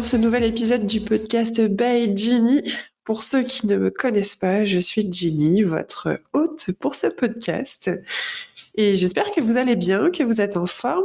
dans 0.00 0.06
ce 0.06 0.16
nouvel 0.16 0.44
épisode 0.44 0.86
du 0.86 1.02
podcast 1.02 1.60
By 1.60 2.16
Ginny. 2.16 2.62
Pour 3.04 3.22
ceux 3.22 3.42
qui 3.42 3.66
ne 3.66 3.76
me 3.76 3.90
connaissent 3.90 4.34
pas, 4.34 4.64
je 4.64 4.78
suis 4.78 5.06
Ginny, 5.12 5.62
votre 5.62 6.22
hôte 6.32 6.70
pour 6.80 6.94
ce 6.94 7.08
podcast. 7.08 7.90
Et 8.76 8.96
j'espère 8.96 9.30
que 9.30 9.42
vous 9.42 9.58
allez 9.58 9.76
bien, 9.76 10.10
que 10.10 10.22
vous 10.22 10.40
êtes 10.40 10.56
en 10.56 10.64
forme. 10.64 11.04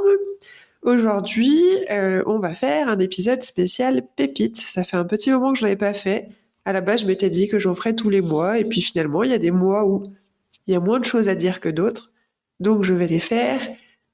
Aujourd'hui, 0.82 1.62
euh, 1.92 2.24
on 2.26 2.40
va 2.40 2.54
faire 2.54 2.88
un 2.88 3.00
épisode 3.00 3.44
spécial 3.44 4.02
pépite. 4.16 4.56
Ça 4.56 4.86
fait 4.86 4.96
un 4.96 5.04
petit 5.04 5.30
moment 5.30 5.52
que 5.52 5.60
je 5.60 5.64
l'avais 5.64 5.76
pas 5.76 5.94
fait. 5.94 6.30
À 6.64 6.72
la 6.72 6.80
base, 6.80 7.02
je 7.02 7.06
m'étais 7.06 7.30
dit 7.30 7.50
que 7.50 7.60
j'en 7.60 7.76
ferais 7.76 7.96
tous 7.96 8.10
les 8.10 8.22
mois, 8.22 8.60
et 8.60 8.64
puis 8.64 8.80
finalement, 8.80 9.24
il 9.24 9.32
y 9.32 9.34
a 9.36 9.40
des 9.40 9.52
mois 9.52 9.86
où 9.86 10.04
il 10.68 10.72
y 10.72 10.76
a 10.78 10.80
moins 10.80 11.02
de 11.02 11.06
choses 11.06 11.28
à 11.28 11.36
dire 11.36 11.60
que 11.60 11.68
d'autres. 11.68 12.14
Donc, 12.62 12.84
je 12.84 12.94
vais 12.94 13.08
les 13.08 13.20
faire 13.20 13.60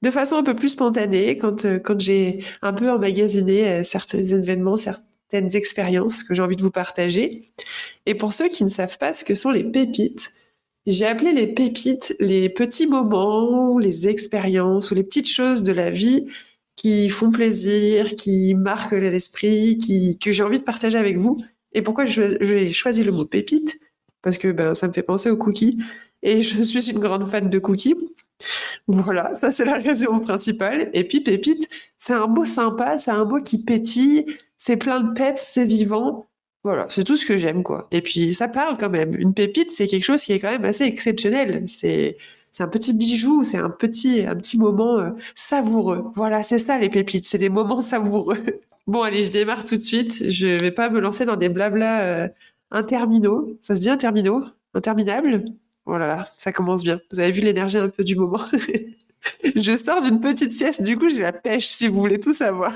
de 0.02 0.10
façon 0.10 0.36
un 0.36 0.42
peu 0.42 0.54
plus 0.54 0.70
spontanée 0.70 1.38
quand, 1.38 1.64
euh, 1.64 1.78
quand 1.78 2.00
j'ai 2.00 2.44
un 2.60 2.72
peu 2.72 2.90
emmagasiné 2.90 3.68
euh, 3.68 3.84
certains 3.84 4.24
événements, 4.24 4.76
certaines 4.76 5.54
expériences 5.56 6.22
que 6.22 6.34
j'ai 6.34 6.42
envie 6.42 6.56
de 6.56 6.62
vous 6.62 6.70
partager. 6.70 7.52
Et 8.06 8.14
pour 8.14 8.32
ceux 8.32 8.48
qui 8.48 8.64
ne 8.64 8.68
savent 8.68 8.98
pas 8.98 9.14
ce 9.14 9.24
que 9.24 9.34
sont 9.34 9.50
les 9.50 9.64
pépites, 9.64 10.32
j'ai 10.86 11.06
appelé 11.06 11.32
les 11.32 11.46
pépites 11.46 12.16
les 12.18 12.48
petits 12.48 12.86
moments, 12.86 13.78
les 13.78 14.08
expériences 14.08 14.90
ou 14.90 14.94
les 14.94 15.04
petites 15.04 15.28
choses 15.28 15.62
de 15.62 15.72
la 15.72 15.90
vie 15.90 16.26
qui 16.74 17.08
font 17.08 17.30
plaisir, 17.30 18.16
qui 18.16 18.54
marquent 18.54 18.92
l'esprit, 18.92 19.78
qui, 19.78 20.18
que 20.18 20.32
j'ai 20.32 20.42
envie 20.42 20.58
de 20.58 20.64
partager 20.64 20.98
avec 20.98 21.18
vous. 21.18 21.40
Et 21.72 21.82
pourquoi 21.82 22.04
j'ai 22.04 22.72
choisi 22.72 23.04
le 23.04 23.12
mot 23.12 23.24
pépite? 23.24 23.78
Parce 24.22 24.38
que 24.38 24.52
ben, 24.52 24.74
ça 24.74 24.88
me 24.88 24.92
fait 24.92 25.02
penser 25.02 25.30
aux 25.30 25.36
cookies. 25.36 25.78
Et 26.22 26.42
je 26.42 26.62
suis 26.62 26.90
une 26.90 27.00
grande 27.00 27.26
fan 27.26 27.50
de 27.50 27.58
cookies. 27.58 27.96
Voilà, 28.88 29.34
ça 29.34 29.52
c'est 29.52 29.64
la 29.64 29.78
raison 29.78 30.20
principale. 30.20 30.90
Et 30.92 31.04
puis 31.04 31.20
pépite, 31.20 31.68
c'est 31.96 32.12
un 32.12 32.26
mot 32.26 32.44
sympa, 32.44 32.98
c'est 32.98 33.10
un 33.10 33.24
mot 33.24 33.40
qui 33.40 33.64
pétille, 33.64 34.26
c'est 34.56 34.76
plein 34.76 35.00
de 35.00 35.12
peps, 35.12 35.40
c'est 35.40 35.64
vivant. 35.64 36.26
Voilà, 36.64 36.86
c'est 36.90 37.04
tout 37.04 37.16
ce 37.16 37.26
que 37.26 37.36
j'aime 37.36 37.62
quoi. 37.62 37.88
Et 37.90 38.02
puis 38.02 38.34
ça 38.34 38.48
parle 38.48 38.76
quand 38.78 38.90
même. 38.90 39.14
Une 39.14 39.34
pépite, 39.34 39.70
c'est 39.70 39.86
quelque 39.86 40.04
chose 40.04 40.22
qui 40.22 40.32
est 40.32 40.38
quand 40.38 40.50
même 40.50 40.64
assez 40.64 40.84
exceptionnel. 40.84 41.62
C'est 41.66 42.16
c'est 42.52 42.62
un 42.62 42.68
petit 42.68 42.92
bijou, 42.92 43.44
c'est 43.44 43.58
un 43.58 43.70
petit 43.70 44.24
un 44.26 44.36
petit 44.36 44.58
moment 44.58 44.98
euh, 44.98 45.10
savoureux. 45.34 46.04
Voilà, 46.14 46.42
c'est 46.42 46.58
ça 46.58 46.78
les 46.78 46.88
pépites, 46.90 47.24
c'est 47.24 47.38
des 47.38 47.48
moments 47.48 47.80
savoureux. 47.80 48.38
bon 48.86 49.02
allez, 49.02 49.24
je 49.24 49.30
démarre 49.32 49.64
tout 49.64 49.76
de 49.76 49.82
suite. 49.82 50.30
Je 50.30 50.46
vais 50.46 50.70
pas 50.70 50.90
me 50.90 51.00
lancer 51.00 51.24
dans 51.24 51.36
des 51.36 51.48
blabla 51.48 52.02
euh, 52.02 52.28
interminaux. 52.72 53.58
Ça 53.62 53.74
se 53.76 53.80
dit 53.80 53.90
interminaux 53.90 54.44
Interminable 54.74 55.44
Oh 55.84 55.98
là 55.98 56.32
ça 56.36 56.52
commence 56.52 56.82
bien. 56.82 57.00
Vous 57.10 57.20
avez 57.20 57.30
vu 57.30 57.42
l'énergie 57.42 57.78
un 57.78 57.88
peu 57.88 58.04
du 58.04 58.16
moment? 58.16 58.44
je 59.56 59.76
sors 59.76 60.02
d'une 60.02 60.20
petite 60.20 60.52
sieste, 60.52 60.82
du 60.82 60.96
coup 60.96 61.08
j'ai 61.08 61.22
la 61.22 61.32
pêche 61.32 61.66
si 61.66 61.88
vous 61.88 62.00
voulez 62.00 62.18
tout 62.18 62.34
savoir. 62.34 62.72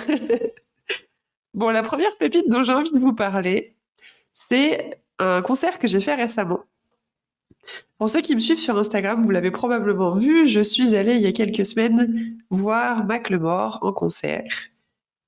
bon, 1.55 1.71
la 1.71 1.83
première 1.83 2.17
pépite 2.19 2.49
dont 2.49 2.63
j'ai 2.63 2.73
envie 2.73 2.93
de 2.93 2.99
vous 2.99 3.15
parler, 3.15 3.77
c'est 4.33 5.01
un 5.19 5.43
concert 5.43 5.79
que 5.79 5.87
j'ai 5.87 6.01
fait 6.01 6.15
récemment. 6.15 6.61
Pour 7.99 8.11
ceux 8.11 8.21
qui 8.21 8.35
me 8.35 8.41
suivent 8.41 8.59
sur 8.59 8.79
Instagram, 8.79 9.25
vous 9.25 9.31
l'avez 9.31 9.51
probablement 9.51 10.15
vu, 10.15 10.47
je 10.47 10.61
suis 10.61 10.95
allée 10.95 11.15
il 11.15 11.23
y 11.23 11.27
a 11.27 11.33
quelques 11.33 11.65
semaines 11.65 12.39
voir 12.51 13.05
Macklemore 13.07 13.79
en 13.83 13.93
concert. 13.93 14.45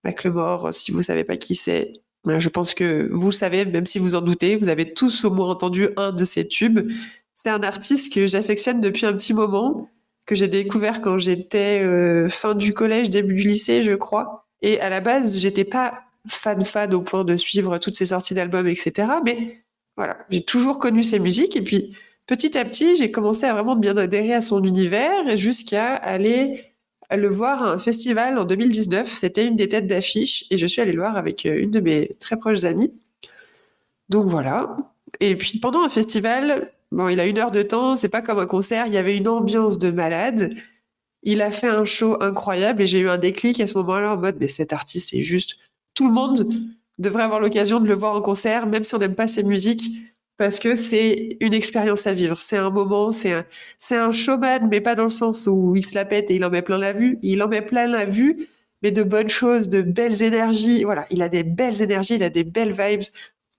Macklemore, 0.04 0.72
si 0.72 0.92
vous 0.92 0.98
ne 0.98 1.02
savez 1.02 1.24
pas 1.24 1.36
qui 1.36 1.54
c'est, 1.54 1.92
je 2.26 2.48
pense 2.48 2.74
que 2.74 3.08
vous 3.10 3.26
le 3.26 3.32
savez, 3.32 3.64
même 3.64 3.86
si 3.86 3.98
vous 3.98 4.14
en 4.14 4.20
doutez, 4.20 4.56
vous 4.56 4.68
avez 4.68 4.92
tous 4.92 5.24
au 5.24 5.30
moins 5.30 5.48
entendu 5.48 5.88
un 5.96 6.12
de 6.12 6.24
ses 6.24 6.46
tubes. 6.46 6.90
C'est 7.34 7.50
un 7.50 7.62
artiste 7.62 8.12
que 8.12 8.26
j'affectionne 8.26 8.80
depuis 8.80 9.06
un 9.06 9.12
petit 9.12 9.32
moment, 9.32 9.88
que 10.26 10.34
j'ai 10.34 10.48
découvert 10.48 11.00
quand 11.00 11.18
j'étais 11.18 11.80
euh, 11.82 12.28
fin 12.28 12.54
du 12.54 12.74
collège, 12.74 13.10
début 13.10 13.34
du 13.34 13.48
lycée, 13.48 13.82
je 13.82 13.92
crois. 13.92 14.46
Et 14.60 14.80
à 14.80 14.88
la 14.90 15.00
base, 15.00 15.38
j'étais 15.38 15.64
pas 15.64 16.02
fan 16.26 16.64
fan 16.64 16.92
au 16.94 17.00
point 17.00 17.24
de 17.24 17.36
suivre 17.36 17.78
toutes 17.78 17.96
ses 17.96 18.06
sorties 18.06 18.34
d'albums, 18.34 18.66
etc. 18.66 19.08
Mais 19.24 19.64
voilà, 19.96 20.18
j'ai 20.30 20.44
toujours 20.44 20.78
connu 20.78 21.02
ses 21.02 21.18
musiques 21.18 21.56
et 21.56 21.62
puis 21.62 21.96
petit 22.26 22.58
à 22.58 22.64
petit, 22.64 22.96
j'ai 22.96 23.10
commencé 23.10 23.46
à 23.46 23.54
vraiment 23.54 23.76
bien 23.76 23.96
adhérer 23.96 24.34
à 24.34 24.40
son 24.40 24.62
univers 24.62 25.36
jusqu'à 25.36 25.94
aller 25.94 26.74
le 27.16 27.28
voir 27.28 27.62
à 27.62 27.72
un 27.72 27.78
festival 27.78 28.38
en 28.38 28.44
2019. 28.44 29.08
C'était 29.08 29.46
une 29.46 29.56
des 29.56 29.68
têtes 29.68 29.86
d'affiche 29.86 30.44
et 30.50 30.58
je 30.58 30.66
suis 30.66 30.82
allée 30.82 30.92
le 30.92 31.00
voir 31.00 31.16
avec 31.16 31.46
euh, 31.46 31.58
une 31.60 31.70
de 31.70 31.80
mes 31.80 32.16
très 32.20 32.36
proches 32.36 32.64
amies. 32.64 32.92
Donc 34.08 34.26
voilà. 34.26 34.76
Et 35.20 35.36
puis 35.36 35.58
pendant 35.58 35.82
un 35.82 35.88
festival, 35.88 36.70
Bon, 36.90 37.08
il 37.08 37.20
a 37.20 37.26
une 37.26 37.38
heure 37.38 37.50
de 37.50 37.62
temps, 37.62 37.96
c'est 37.96 38.08
pas 38.08 38.22
comme 38.22 38.38
un 38.38 38.46
concert, 38.46 38.86
il 38.86 38.94
y 38.94 38.96
avait 38.96 39.16
une 39.16 39.28
ambiance 39.28 39.78
de 39.78 39.90
malade. 39.90 40.54
Il 41.22 41.42
a 41.42 41.50
fait 41.50 41.68
un 41.68 41.84
show 41.84 42.16
incroyable 42.22 42.82
et 42.82 42.86
j'ai 42.86 43.00
eu 43.00 43.10
un 43.10 43.18
déclic 43.18 43.60
à 43.60 43.66
ce 43.66 43.74
moment-là 43.78 44.14
en 44.14 44.16
mode, 44.16 44.36
mais 44.40 44.48
cet 44.48 44.72
artiste 44.72 45.12
est 45.12 45.22
juste. 45.22 45.58
Tout 45.94 46.06
le 46.06 46.14
monde 46.14 46.48
devrait 46.98 47.24
avoir 47.24 47.40
l'occasion 47.40 47.80
de 47.80 47.86
le 47.86 47.94
voir 47.94 48.14
en 48.14 48.22
concert, 48.22 48.66
même 48.66 48.84
si 48.84 48.94
on 48.94 48.98
n'aime 48.98 49.14
pas 49.14 49.28
ses 49.28 49.42
musiques, 49.42 49.90
parce 50.38 50.60
que 50.60 50.76
c'est 50.76 51.36
une 51.40 51.52
expérience 51.52 52.06
à 52.06 52.14
vivre. 52.14 52.40
C'est 52.40 52.56
un 52.56 52.70
moment, 52.70 53.12
c'est 53.12 53.32
un, 53.32 53.44
c'est 53.78 53.96
un 53.96 54.12
showman, 54.12 54.68
mais 54.70 54.80
pas 54.80 54.94
dans 54.94 55.04
le 55.04 55.10
sens 55.10 55.48
où 55.48 55.74
il 55.76 55.82
se 55.82 55.96
la 55.96 56.04
pète 56.04 56.30
et 56.30 56.36
il 56.36 56.44
en 56.44 56.50
met 56.50 56.62
plein 56.62 56.78
la 56.78 56.92
vue. 56.92 57.18
Il 57.22 57.42
en 57.42 57.48
met 57.48 57.60
plein 57.60 57.88
la 57.88 58.04
vue, 58.04 58.48
mais 58.82 58.92
de 58.92 59.02
bonnes 59.02 59.28
choses, 59.28 59.68
de 59.68 59.82
belles 59.82 60.22
énergies. 60.22 60.84
Voilà, 60.84 61.06
il 61.10 61.22
a 61.22 61.28
des 61.28 61.42
belles 61.42 61.82
énergies, 61.82 62.14
il 62.14 62.22
a 62.22 62.30
des 62.30 62.44
belles 62.44 62.72
vibes 62.72 63.02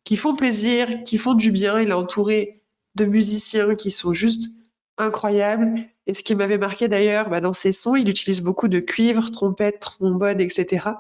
qui 0.05 0.15
font 0.15 0.35
plaisir, 0.35 1.03
qui 1.03 1.17
font 1.17 1.33
du 1.33 1.51
bien. 1.51 1.79
Il 1.81 1.89
est 1.89 1.93
entouré 1.93 2.61
de 2.95 3.03
musiciens 3.03 3.75
qui 3.75 3.91
sont 3.91 4.13
juste 4.13 4.49
incroyables. 4.97 5.81
Et 6.07 6.13
ce 6.13 6.23
qui 6.23 6.33
m'avait 6.33 6.57
marqué 6.57 6.87
d'ailleurs, 6.87 7.29
bah, 7.29 7.41
dans 7.41 7.53
ses 7.53 7.73
sons, 7.73 7.97
il 7.97 8.07
utilise 8.07 8.41
beaucoup 8.41 8.69
de 8.69 8.79
cuivre, 8.79 9.29
trompette, 9.29 9.79
trombone, 9.81 10.39
etc. 10.39 10.91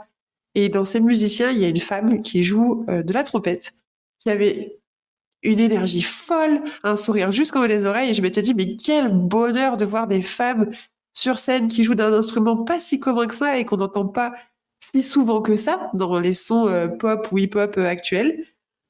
Et 0.55 0.67
dans 0.67 0.83
ces 0.83 0.99
musiciens, 0.99 1.51
il 1.51 1.59
y 1.59 1.65
a 1.65 1.69
une 1.69 1.79
femme 1.79 2.21
qui 2.21 2.43
joue 2.43 2.85
euh, 2.89 3.01
de 3.01 3.13
la 3.13 3.23
trompette, 3.23 3.73
qui 4.19 4.29
avait 4.29 4.78
une 5.43 5.59
énergie 5.59 6.01
folle, 6.01 6.61
un 6.83 6.95
sourire 6.95 7.31
jusqu'en 7.31 7.63
haut 7.63 7.67
des 7.67 7.85
oreilles. 7.85 8.11
Et 8.11 8.13
je 8.13 8.21
m'étais 8.21 8.41
dit, 8.41 8.53
mais 8.53 8.75
quel 8.75 9.09
bonheur 9.09 9.77
de 9.77 9.85
voir 9.85 10.07
des 10.07 10.21
femmes 10.21 10.69
sur 11.13 11.39
scène 11.39 11.67
qui 11.67 11.83
jouent 11.83 11.95
d'un 11.95 12.13
instrument 12.13 12.63
pas 12.63 12.79
si 12.79 12.99
commun 12.99 13.27
que 13.27 13.33
ça 13.33 13.57
et 13.57 13.65
qu'on 13.65 13.77
n'entend 13.77 14.07
pas 14.07 14.33
si 14.79 15.01
souvent 15.01 15.41
que 15.41 15.55
ça 15.55 15.89
dans 15.93 16.19
les 16.19 16.33
sons 16.33 16.67
euh, 16.67 16.87
pop 16.87 17.27
ou 17.31 17.37
hip-hop 17.37 17.77
euh, 17.77 17.87
actuels. 17.87 18.45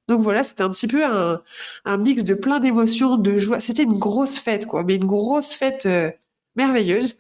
Donc 0.08 0.22
voilà, 0.22 0.44
c'était 0.44 0.64
un 0.64 0.70
petit 0.72 0.88
peu 0.88 1.04
un, 1.06 1.98
mix 1.98 2.24
de 2.24 2.34
plein 2.34 2.60
d'émotions, 2.60 3.18
de 3.18 3.38
joie. 3.38 3.60
C'était 3.60 3.84
une 3.84 4.00
grosse 4.00 4.40
fête, 4.40 4.66
quoi, 4.66 4.84
mais 4.84 4.96
une 4.96 5.06
grosse 5.06 5.54
fête 5.54 5.86
euh, 5.86 6.12
merveilleuse. 6.56 7.18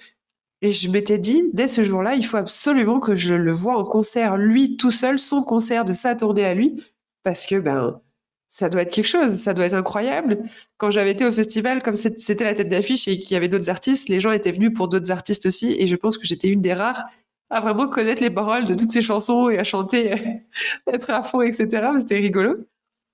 Et 0.62 0.72
je 0.72 0.90
m'étais 0.90 1.20
dit, 1.20 1.44
dès 1.54 1.68
ce 1.68 1.84
jour-là, 1.84 2.16
il 2.16 2.26
faut 2.26 2.38
absolument 2.38 3.00
que 3.00 3.16
je 3.16 3.36
le 3.36 3.52
vois 3.52 3.78
en 3.78 3.86
concert, 3.86 4.38
lui 4.38 4.76
tout 4.76 4.92
seul, 4.92 5.20
son 5.20 5.44
concert 5.44 5.86
de 5.86 5.94
sa 5.94 6.16
tournée 6.16 6.46
à 6.46 6.54
lui, 6.56 6.84
parce 7.24 7.46
que 7.46 7.56
ben 7.60 8.02
ça 8.50 8.68
doit 8.68 8.82
être 8.82 8.92
quelque 8.92 9.06
chose, 9.06 9.38
ça 9.38 9.54
doit 9.54 9.66
être 9.66 9.76
incroyable. 9.76 10.40
Quand 10.78 10.90
j'avais 10.90 11.12
été 11.12 11.24
au 11.26 11.32
festival, 11.32 11.84
comme 11.84 11.94
c'était 11.94 12.44
la 12.44 12.56
tête 12.56 12.68
d'affiche 12.68 13.08
et 13.08 13.18
qu'il 13.18 13.32
y 13.32 13.36
avait 13.36 13.48
d'autres 13.48 13.70
artistes, 13.70 14.10
les 14.10 14.20
gens 14.20 14.32
étaient 14.32 14.52
venus 14.52 14.74
pour 14.74 14.88
d'autres 14.88 15.12
artistes 15.12 15.46
aussi, 15.46 15.76
et 15.80 15.88
je 15.88 15.96
pense 15.96 16.18
que 16.18 16.26
j'étais 16.26 16.48
une 16.48 16.62
des 16.62 16.74
rares 16.74 17.04
à 17.52 17.62
vraiment 17.62 17.88
connaître 17.88 18.24
les 18.24 18.30
paroles 18.32 18.66
de 18.66 18.74
toutes 18.74 18.92
ces 18.92 19.02
chansons 19.02 19.50
et 19.50 19.60
à 19.60 19.64
chanter, 19.64 20.16
être 20.92 21.12
à 21.12 21.24
fond, 21.24 21.42
etc. 21.42 21.68
C'était 22.00 22.18
rigolo. 22.18 22.58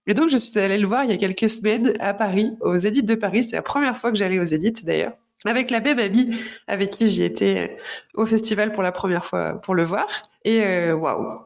Et 0.07 0.13
donc, 0.13 0.29
je 0.29 0.37
suis 0.37 0.57
allée 0.59 0.77
le 0.77 0.87
voir 0.87 1.03
il 1.03 1.11
y 1.11 1.13
a 1.13 1.17
quelques 1.17 1.49
semaines 1.49 1.93
à 1.99 2.13
Paris, 2.13 2.53
au 2.61 2.77
Zénith 2.77 3.05
de 3.05 3.15
Paris. 3.15 3.43
C'est 3.43 3.55
la 3.55 3.61
première 3.61 3.97
fois 3.97 4.11
que 4.11 4.17
j'allais 4.17 4.39
au 4.39 4.43
Zénith, 4.43 4.85
d'ailleurs, 4.85 5.13
avec 5.45 5.69
la 5.69 5.81
même 5.81 5.99
amie 5.99 6.39
avec 6.67 6.91
qui 6.91 7.07
j'y 7.07 7.23
étais 7.23 7.77
au 8.13 8.25
festival 8.25 8.71
pour 8.71 8.83
la 8.83 8.91
première 8.91 9.25
fois 9.25 9.55
pour 9.55 9.75
le 9.75 9.83
voir. 9.83 10.07
Et 10.45 10.61
euh, 10.63 10.93
waouh, 10.93 11.39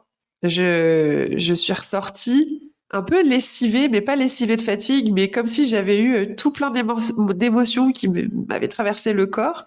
je, 0.44 1.34
je 1.38 1.54
suis 1.54 1.74
ressortie 1.74 2.69
un 2.92 3.04
peu 3.04 3.24
lessivée, 3.24 3.88
mais 3.90 4.02
pas 4.02 4.16
lessivée 4.16 4.56
de 4.56 4.62
fatigue, 4.62 5.12
mais 5.14 5.30
comme 5.30 5.48
si 5.48 5.66
j'avais 5.66 6.00
eu 6.00 6.16
euh, 6.16 6.36
tout 6.36 6.52
plein 6.52 6.72
d'émotions 6.72 7.92
qui 7.92 8.08
m'avaient 8.08 8.68
traversé 8.68 9.14
le 9.14 9.28
corps. 9.28 9.66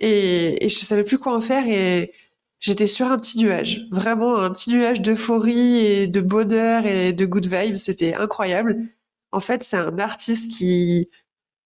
Et, 0.00 0.64
et 0.64 0.68
je 0.68 0.78
savais 0.80 1.04
plus 1.04 1.18
quoi 1.18 1.34
en 1.36 1.40
faire. 1.40 1.66
Et 1.68 2.12
j'étais 2.60 2.86
sur 2.86 3.06
un 3.06 3.18
petit 3.18 3.38
nuage, 3.38 3.86
vraiment 3.90 4.38
un 4.38 4.50
petit 4.50 4.70
nuage 4.70 5.02
d'euphorie 5.02 5.78
et 5.78 6.06
de 6.06 6.20
bonheur 6.20 6.86
et 6.86 7.12
de 7.12 7.26
good 7.26 7.46
vibes. 7.46 7.76
C'était 7.76 8.14
incroyable. 8.14 8.78
En 9.32 9.40
fait, 9.40 9.62
c'est 9.62 9.76
un 9.76 9.98
artiste 9.98 10.52
qui, 10.52 11.10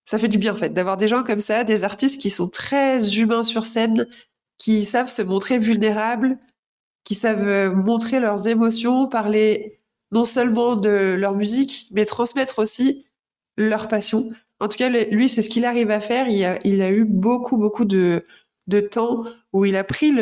ça 0.04 0.18
fait 0.18 0.28
du 0.28 0.38
bien 0.38 0.52
en 0.54 0.56
fait 0.56 0.70
d'avoir 0.70 0.96
des 0.96 1.08
gens 1.08 1.22
comme 1.22 1.40
ça, 1.40 1.64
des 1.64 1.84
artistes 1.84 2.20
qui 2.20 2.30
sont 2.30 2.48
très 2.48 3.18
humains 3.18 3.42
sur 3.42 3.66
scène, 3.66 4.06
qui 4.58 4.84
savent 4.84 5.08
se 5.08 5.22
montrer 5.22 5.58
vulnérables, 5.58 6.38
qui 7.04 7.14
savent 7.14 7.46
euh, 7.46 7.70
montrer 7.74 8.18
leurs 8.20 8.48
émotions, 8.48 9.06
parler 9.06 9.77
non 10.12 10.24
seulement 10.24 10.76
de 10.76 11.16
leur 11.18 11.34
musique, 11.34 11.88
mais 11.92 12.04
transmettre 12.04 12.58
aussi 12.58 13.06
leur 13.56 13.88
passion. 13.88 14.30
En 14.60 14.68
tout 14.68 14.78
cas, 14.78 14.88
lui, 14.88 15.28
c'est 15.28 15.42
ce 15.42 15.48
qu'il 15.48 15.64
arrive 15.64 15.90
à 15.90 16.00
faire. 16.00 16.28
Il 16.28 16.82
a, 16.82 16.90
eu 16.90 17.04
beaucoup, 17.04 17.58
beaucoup 17.58 17.84
de, 17.84 18.24
de 18.66 18.80
temps 18.80 19.24
où 19.52 19.64
il 19.64 19.76
a 19.76 19.84
pris 19.84 20.12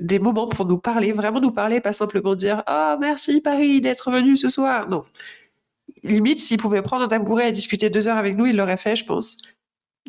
des 0.00 0.18
moments 0.18 0.48
pour 0.48 0.66
nous 0.66 0.78
parler, 0.78 1.12
vraiment 1.12 1.40
nous 1.40 1.52
parler, 1.52 1.80
pas 1.80 1.92
simplement 1.92 2.34
dire 2.34 2.62
oh, 2.68 2.96
merci 3.00 3.40
Paris 3.40 3.80
d'être 3.80 4.10
venu 4.10 4.36
ce 4.36 4.48
soir. 4.48 4.88
Non. 4.88 5.04
Limite, 6.02 6.38
s'il 6.38 6.58
pouvait 6.58 6.82
prendre 6.82 7.04
un 7.04 7.08
tabouret 7.08 7.48
et 7.48 7.52
discuter 7.52 7.90
deux 7.90 8.08
heures 8.08 8.16
avec 8.16 8.36
nous, 8.36 8.46
il 8.46 8.56
l'aurait 8.56 8.76
fait, 8.76 8.96
je 8.96 9.04
pense. 9.04 9.38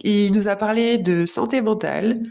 Il 0.03 0.33
nous 0.33 0.47
a 0.47 0.55
parlé 0.55 0.97
de 0.97 1.25
santé 1.25 1.61
mentale, 1.61 2.21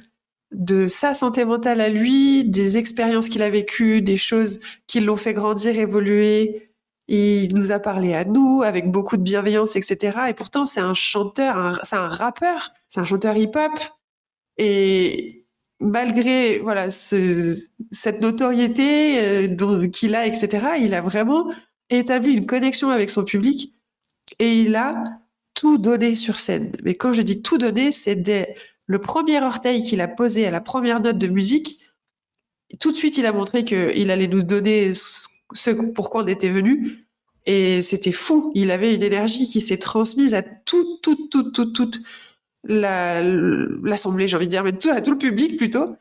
de 0.53 0.89
sa 0.89 1.15
santé 1.15 1.45
mentale 1.45 1.81
à 1.81 1.89
lui, 1.89 2.45
des 2.45 2.79
expériences 2.79 3.29
qu'il 3.29 3.43
a 3.43 3.51
vécues, 3.51 4.03
des 4.03 4.17
choses 4.17 4.61
qui 4.87 5.01
l'ont 5.01 5.17
fait 5.17 5.33
grandir, 5.33 5.79
évoluer. 5.79 6.74
Il 7.09 7.55
nous 7.55 7.71
a 7.71 7.79
parlé 7.79 8.15
à 8.15 8.25
nous 8.25 8.63
avec 8.63 8.91
beaucoup 8.91 9.17
de 9.17 9.23
bienveillance, 9.23 9.77
etc. 9.77 10.19
Et 10.29 10.35
pourtant, 10.35 10.65
c'est 10.65 10.81
un 10.81 10.95
chanteur, 10.95 11.81
c'est 11.85 11.97
un 11.97 12.09
rappeur, 12.09 12.73
c'est 12.89 13.01
un 13.01 13.05
chanteur 13.05 13.37
hip-hop. 13.37 13.73
Et 14.57 15.47
malgré 15.81 16.59
voilà 16.59 16.89
cette 16.89 18.23
notoriété 18.23 19.19
euh, 19.21 19.89
qu'il 19.89 20.15
a, 20.15 20.27
etc., 20.27 20.67
il 20.81 20.95
a 20.95 21.01
vraiment 21.01 21.51
établi 21.91 22.33
une 22.33 22.47
connexion 22.47 22.91
avec 22.91 23.11
son 23.11 23.25
public 23.25 23.75
et 24.39 24.61
il 24.61 24.75
a 24.77 25.21
tout 25.55 25.79
donné 25.79 26.17
sur 26.17 26.39
scène. 26.39 26.73
Mais 26.83 26.95
quand 26.95 27.13
je 27.13 27.23
dis 27.23 27.43
tout 27.43 27.59
donné, 27.59 27.93
c'est 27.93 28.17
le 28.87 28.99
premier 28.99 29.43
orteil 29.43 29.83
qu'il 29.83 30.01
a 30.01 30.09
posé 30.09 30.47
à 30.47 30.51
la 30.51 30.61
première 30.61 31.01
note 31.01 31.19
de 31.19 31.29
musique, 31.29 31.81
tout 32.79 32.91
de 32.91 32.97
suite 32.97 33.19
il 33.19 33.27
a 33.27 33.33
montré 33.33 33.65
qu'il 33.65 34.11
allait 34.11 34.29
nous 34.29 34.43
donner 34.43 34.93
ce 34.95 35.71
pourquoi 35.95 36.23
on 36.23 36.27
était 36.27 36.49
venu. 36.49 37.07
Et 37.47 37.83
c'était 37.83 38.13
fou. 38.13 38.51
Il 38.55 38.71
avait 38.71 38.95
une 38.95 39.03
énergie 39.03 39.47
qui 39.47 39.61
s'est 39.61 39.79
transmise 39.79 40.35
à 40.35 40.43
toute, 40.43 41.03
toute, 41.03 41.31
toute, 41.31 41.53
toute, 41.53 41.75
toute 41.75 42.01
l'assemblée, 42.65 44.27
j'ai 44.27 44.37
envie 44.37 44.47
de 44.47 44.51
dire, 44.51 44.65
mais 44.65 44.73
tout, 44.73 44.91
à 44.91 45.01
tout 45.01 45.11
le 45.11 45.19
public 45.19 45.57
plutôt. 45.57 45.97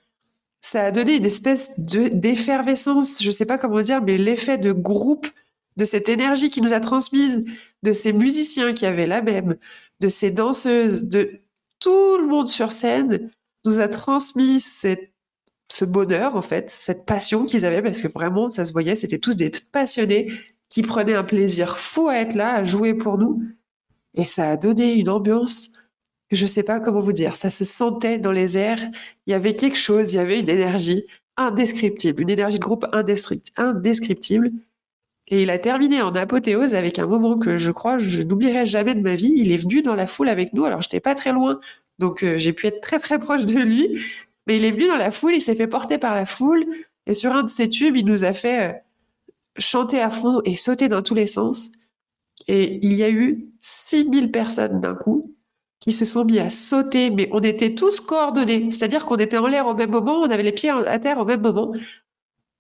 Ça 0.62 0.86
a 0.86 0.92
donné 0.92 1.18
une 1.18 1.26
espèce 1.26 1.80
d'effervescence, 1.82 3.22
je 3.22 3.32
sais 3.32 3.46
pas 3.46 3.58
comment 3.58 3.82
dire, 3.82 4.02
mais 4.02 4.18
l'effet 4.18 4.58
de 4.58 4.72
groupe, 4.72 5.28
de 5.76 5.86
cette 5.86 6.08
énergie 6.08 6.50
qui 6.50 6.62
nous 6.62 6.72
a 6.72 6.80
transmise, 6.80 7.44
de 7.82 7.92
ces 7.92 8.14
musiciens 8.14 8.74
qui 8.74 8.86
avaient 8.86 9.08
la 9.08 9.22
même, 9.22 9.58
de 10.00 10.08
ces 10.08 10.32
danseuses, 10.32 11.06
de 11.06 11.42
tout 11.80 12.18
le 12.18 12.28
monde 12.28 12.48
sur 12.48 12.72
scène 12.72 13.30
nous 13.66 13.80
a 13.80 13.88
transmis 13.90 14.62
cette, 14.62 15.13
ce 15.72 15.86
bonheur, 15.86 16.36
en 16.36 16.42
fait, 16.42 16.70
cette 16.70 17.06
passion 17.06 17.46
qu'ils 17.46 17.66
avaient, 17.66 17.82
parce 17.82 18.02
que 18.02 18.08
vraiment, 18.08 18.50
ça 18.50 18.66
se 18.66 18.72
voyait, 18.74 18.96
c'était 18.96 19.20
tous 19.20 19.36
des 19.36 19.52
passionnés 19.72 20.32
qui 20.70 20.82
prenaient 20.82 21.16
un 21.16 21.24
plaisir 21.24 21.78
fou 21.78 22.08
à 22.08 22.18
être 22.18 22.36
là, 22.36 22.54
à 22.56 22.64
jouer 22.64 22.94
pour 22.94 23.18
nous. 23.18 23.42
Et 24.16 24.24
ça 24.24 24.52
a 24.52 24.58
donné 24.58 24.94
une 24.94 25.10
ambiance 25.10 25.74
je 26.36 26.44
ne 26.44 26.48
sais 26.48 26.64
pas 26.64 26.80
comment 26.80 27.00
vous 27.00 27.14
dire, 27.14 27.36
ça 27.36 27.50
se 27.50 27.66
sentait 27.66 28.18
dans 28.18 28.32
les 28.32 28.58
airs, 28.58 28.84
il 29.28 29.32
y 29.32 29.34
avait 29.34 29.56
quelque 29.56 29.78
chose, 29.78 30.14
il 30.14 30.18
y 30.18 30.20
avait 30.20 30.40
une 30.40 30.50
énergie 30.50 31.06
indescriptible, 31.38 32.22
une 32.22 32.30
énergie 32.30 32.60
de 32.60 32.64
groupe 32.64 32.86
indescriptible. 32.94 34.52
Et 35.30 35.42
il 35.42 35.50
a 35.50 35.58
terminé 35.58 36.02
en 36.02 36.14
apothéose 36.16 36.76
avec 36.76 37.00
un 37.00 37.08
moment 37.08 37.38
que 37.40 37.56
je 37.56 37.72
crois 37.72 37.98
je 37.98 38.22
n'oublierai 38.22 38.66
jamais 38.66 38.94
de 38.94 39.02
ma 39.02 39.16
vie. 39.16 39.34
Il 39.36 39.52
est 39.52 39.58
venu 39.58 39.82
dans 39.82 39.96
la 39.96 40.06
foule 40.06 40.30
avec 40.30 40.54
nous, 40.54 40.66
alors 40.66 40.82
j'étais 40.82 41.00
pas 41.00 41.16
très 41.16 41.32
loin, 41.32 41.60
donc 41.98 42.24
euh, 42.24 42.38
j'ai 42.38 42.54
pu 42.54 42.68
être 42.68 42.82
très 42.82 43.00
très 43.00 43.20
proche 43.20 43.46
de 43.46 43.60
lui. 43.60 44.02
Mais 44.48 44.58
il 44.58 44.66
est 44.66 44.72
venu 44.72 44.88
dans 44.88 44.98
la 44.98 45.12
foule, 45.12 45.36
il 45.36 45.42
s'est 45.42 45.56
fait 45.56 45.68
porter 45.68 45.98
par 45.98 46.16
la 46.16 46.26
foule, 46.26 46.66
et 47.06 47.14
sur 47.14 47.34
un 47.34 47.44
de 47.44 47.50
ses 47.50 47.70
tubes, 47.70 47.96
il 47.96 48.06
nous 48.06 48.24
a 48.24 48.34
fait 48.34 48.70
euh, 48.70 48.74
chanter 49.58 50.02
à 50.02 50.10
fond 50.10 50.42
et 50.46 50.56
sauter 50.56 50.88
dans 50.88 51.02
tous 51.02 51.16
les 51.16 51.28
sens. 51.28 51.72
Et 52.48 52.80
il 52.82 52.94
y 52.94 53.04
a 53.04 53.10
eu 53.10 53.48
6000 53.62 54.32
personnes 54.32 54.82
d'un 54.82 54.96
coup 54.96 55.34
qui 55.80 55.92
se 55.92 56.06
sont 56.06 56.24
mis 56.24 56.40
à 56.40 56.50
sauter, 56.50 57.10
mais 57.10 57.28
on 57.34 57.42
était 57.42 57.76
tous 57.76 58.00
coordonnés, 58.00 58.72
c'est-à-dire 58.72 59.06
qu'on 59.06 59.18
était 59.18 59.38
en 59.38 59.48
l'air 59.48 59.68
au 59.68 59.74
même 59.74 59.92
moment, 59.92 60.22
on 60.22 60.30
avait 60.30 60.44
les 60.44 60.54
pieds 60.54 60.70
à 60.70 60.98
terre 60.98 61.20
au 61.20 61.26
même 61.26 61.42
moment. 61.42 61.74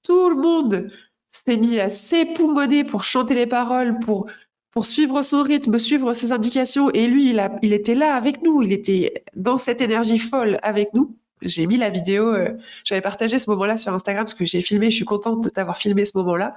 Tout 0.03 0.29
le 0.29 0.35
monde 0.35 0.91
s'est 1.29 1.55
mis 1.55 1.79
à 1.79 1.89
s'époumoner 1.89 2.83
pour 2.83 3.05
chanter 3.05 3.33
les 3.33 3.47
paroles, 3.47 3.97
pour, 3.99 4.27
pour 4.71 4.85
suivre 4.85 5.21
son 5.21 5.41
rythme, 5.41 5.79
suivre 5.79 6.13
ses 6.13 6.33
indications, 6.33 6.89
et 6.91 7.07
lui, 7.07 7.29
il, 7.61 7.73
était 7.73 7.95
là 7.95 8.15
avec 8.15 8.41
nous, 8.41 8.61
il 8.61 8.73
était 8.73 9.23
dans 9.37 9.57
cette 9.57 9.79
énergie 9.79 10.19
folle 10.19 10.59
avec 10.61 10.93
nous. 10.93 11.15
J'ai 11.43 11.67
mis 11.67 11.77
la 11.77 11.89
vidéo, 11.89 12.33
euh, 12.33 12.57
j'avais 12.83 13.01
partagé 13.01 13.37
ce 13.39 13.49
moment-là 13.51 13.77
sur 13.77 13.93
Instagram 13.93 14.25
parce 14.25 14.33
que 14.33 14.45
j'ai 14.45 14.61
filmé, 14.61 14.89
je 14.89 14.95
suis 14.95 15.05
contente 15.05 15.53
d'avoir 15.55 15.77
filmé 15.77 16.05
ce 16.05 16.17
moment-là. 16.17 16.55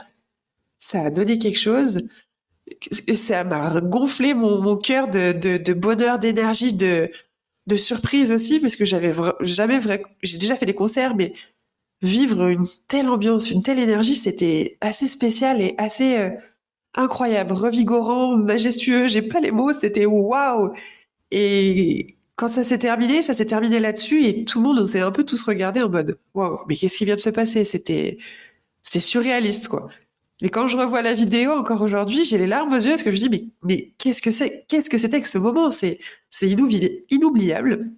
Ça 0.78 1.02
a 1.02 1.10
donné 1.10 1.38
quelque 1.38 1.58
chose 1.58 2.08
ça 3.14 3.44
m'a 3.44 3.80
gonflé 3.80 4.34
mon, 4.34 4.76
cœur 4.76 5.08
de, 5.08 5.72
bonheur, 5.72 6.18
d'énergie, 6.18 6.72
de, 6.72 7.10
de 7.66 7.76
surprise 7.76 8.32
aussi, 8.32 8.60
parce 8.60 8.76
que 8.76 8.84
j'avais 8.84 9.12
jamais 9.40 9.78
vrai, 9.78 10.02
j'ai 10.22 10.38
déjà 10.38 10.56
fait 10.56 10.66
des 10.66 10.74
concerts, 10.74 11.14
mais 11.14 11.32
vivre 12.02 12.46
une 12.48 12.68
telle 12.88 13.08
ambiance, 13.08 13.50
une 13.50 13.62
telle 13.62 13.78
énergie, 13.78 14.16
c'était 14.16 14.76
assez 14.80 15.06
spécial 15.06 15.60
et 15.60 15.74
assez 15.78 16.18
euh, 16.18 16.30
incroyable, 16.94 17.52
revigorant, 17.52 18.36
majestueux. 18.36 19.06
J'ai 19.06 19.22
pas 19.22 19.40
les 19.40 19.50
mots, 19.50 19.72
c'était 19.72 20.06
waouh. 20.06 20.72
Et 21.30 22.15
quand 22.36 22.48
ça 22.48 22.62
s'est 22.62 22.78
terminé, 22.78 23.22
ça 23.22 23.34
s'est 23.34 23.46
terminé 23.46 23.80
là-dessus 23.80 24.24
et 24.26 24.44
tout 24.44 24.60
le 24.60 24.64
monde, 24.68 24.78
on 24.78 24.86
s'est 24.86 25.00
un 25.00 25.10
peu 25.10 25.24
tous 25.24 25.42
regardé 25.42 25.82
en 25.82 25.88
mode 25.88 26.18
waouh, 26.34 26.60
mais 26.68 26.76
qu'est-ce 26.76 26.98
qui 26.98 27.06
vient 27.06 27.16
de 27.16 27.20
se 27.20 27.30
passer? 27.30 27.64
C'était, 27.64 28.18
c'est 28.82 29.00
surréaliste 29.00 29.68
quoi. 29.68 29.88
Et 30.42 30.50
quand 30.50 30.68
je 30.68 30.76
revois 30.76 31.00
la 31.00 31.14
vidéo 31.14 31.52
encore 31.52 31.80
aujourd'hui, 31.80 32.24
j'ai 32.24 32.36
les 32.36 32.46
larmes 32.46 32.74
aux 32.74 32.78
yeux 32.78 32.90
parce 32.90 33.02
que 33.02 33.10
je 33.10 33.16
me 33.16 33.20
dis 33.20 33.30
mais, 33.30 33.44
mais 33.62 33.94
qu'est-ce 33.98 34.20
que 34.20 34.30
c'est? 34.30 34.66
Qu'est-ce 34.68 34.90
que 34.90 34.98
c'était 34.98 35.22
que 35.22 35.28
ce 35.28 35.38
moment? 35.38 35.72
C'est 35.72 35.98
inoubliable. 36.42 37.90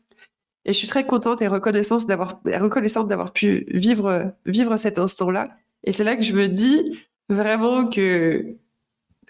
Et 0.64 0.72
je 0.72 0.78
suis 0.78 0.86
très 0.86 1.04
contente 1.04 1.42
et 1.42 1.48
reconnaissante 1.48 2.06
d'avoir 2.06 2.40
reconnaissante 2.44 3.08
d'avoir 3.08 3.32
pu 3.32 3.64
vivre 3.68 4.32
vivre 4.46 4.76
cet 4.76 4.98
instant-là. 4.98 5.48
Et 5.82 5.92
c'est 5.92 6.04
là 6.04 6.14
que 6.14 6.22
je 6.22 6.32
me 6.32 6.46
dis 6.48 6.98
vraiment 7.28 7.88
que 7.88 8.46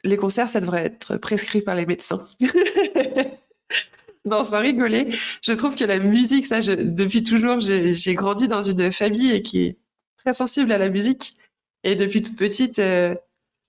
les 0.04 0.16
concerts, 0.16 0.50
ça 0.50 0.60
devrait 0.60 0.84
être 0.84 1.16
prescrit 1.16 1.62
par 1.62 1.74
les 1.74 1.86
médecins. 1.86 2.26
non, 4.30 4.44
sans 4.44 4.60
rigoler. 4.60 5.08
Je 5.42 5.52
trouve 5.52 5.74
que 5.74 5.84
la 5.84 5.98
musique, 5.98 6.46
ça, 6.46 6.60
depuis 6.60 7.22
toujours, 7.22 7.60
j'ai 7.60 8.14
grandi 8.14 8.48
dans 8.48 8.62
une 8.62 8.92
famille 8.92 9.42
qui 9.42 9.66
est 9.66 9.78
très 10.16 10.32
sensible 10.32 10.72
à 10.72 10.78
la 10.78 10.88
musique. 10.88 11.34
Et 11.84 11.96
depuis 11.96 12.22
toute 12.22 12.36
petite, 12.36 12.78
euh, 12.78 13.14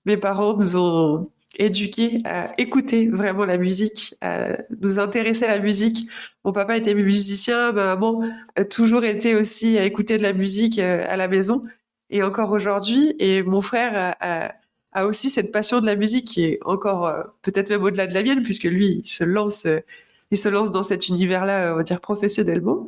mes 0.05 0.17
parents 0.17 0.57
nous 0.57 0.75
ont 0.75 1.29
éduqués 1.57 2.21
à 2.25 2.53
écouter 2.57 3.07
vraiment 3.07 3.45
la 3.45 3.57
musique, 3.57 4.15
à 4.21 4.57
nous 4.81 4.99
intéresser 4.99 5.45
à 5.45 5.55
la 5.55 5.59
musique. 5.59 6.09
Mon 6.43 6.51
papa 6.51 6.77
était 6.77 6.93
musicien, 6.93 7.71
ma 7.71 7.95
maman 7.95 8.23
a 8.55 8.65
toujours 8.65 9.03
été 9.03 9.35
aussi 9.35 9.77
à 9.77 9.85
écouter 9.85 10.17
de 10.17 10.23
la 10.23 10.33
musique 10.33 10.79
euh, 10.79 11.05
à 11.07 11.17
la 11.17 11.27
maison 11.27 11.63
et 12.09 12.23
encore 12.23 12.51
aujourd'hui. 12.51 13.15
Et 13.19 13.43
mon 13.43 13.61
frère 13.61 14.15
a, 14.19 15.05
aussi 15.05 15.29
cette 15.29 15.51
passion 15.51 15.81
de 15.81 15.85
la 15.85 15.95
musique 15.95 16.27
qui 16.27 16.43
est 16.43 16.59
encore 16.65 17.07
euh, 17.07 17.23
peut-être 17.41 17.69
même 17.69 17.83
au-delà 17.83 18.07
de 18.07 18.13
la 18.13 18.23
mienne 18.23 18.43
puisque 18.43 18.63
lui, 18.65 19.01
il 19.03 19.07
se 19.07 19.23
lance, 19.23 19.65
il 20.31 20.37
se 20.37 20.49
lance 20.49 20.71
dans 20.71 20.83
cet 20.83 21.07
univers-là, 21.07 21.73
on 21.73 21.77
va 21.77 21.83
dire 21.83 22.01
professionnellement. 22.01 22.87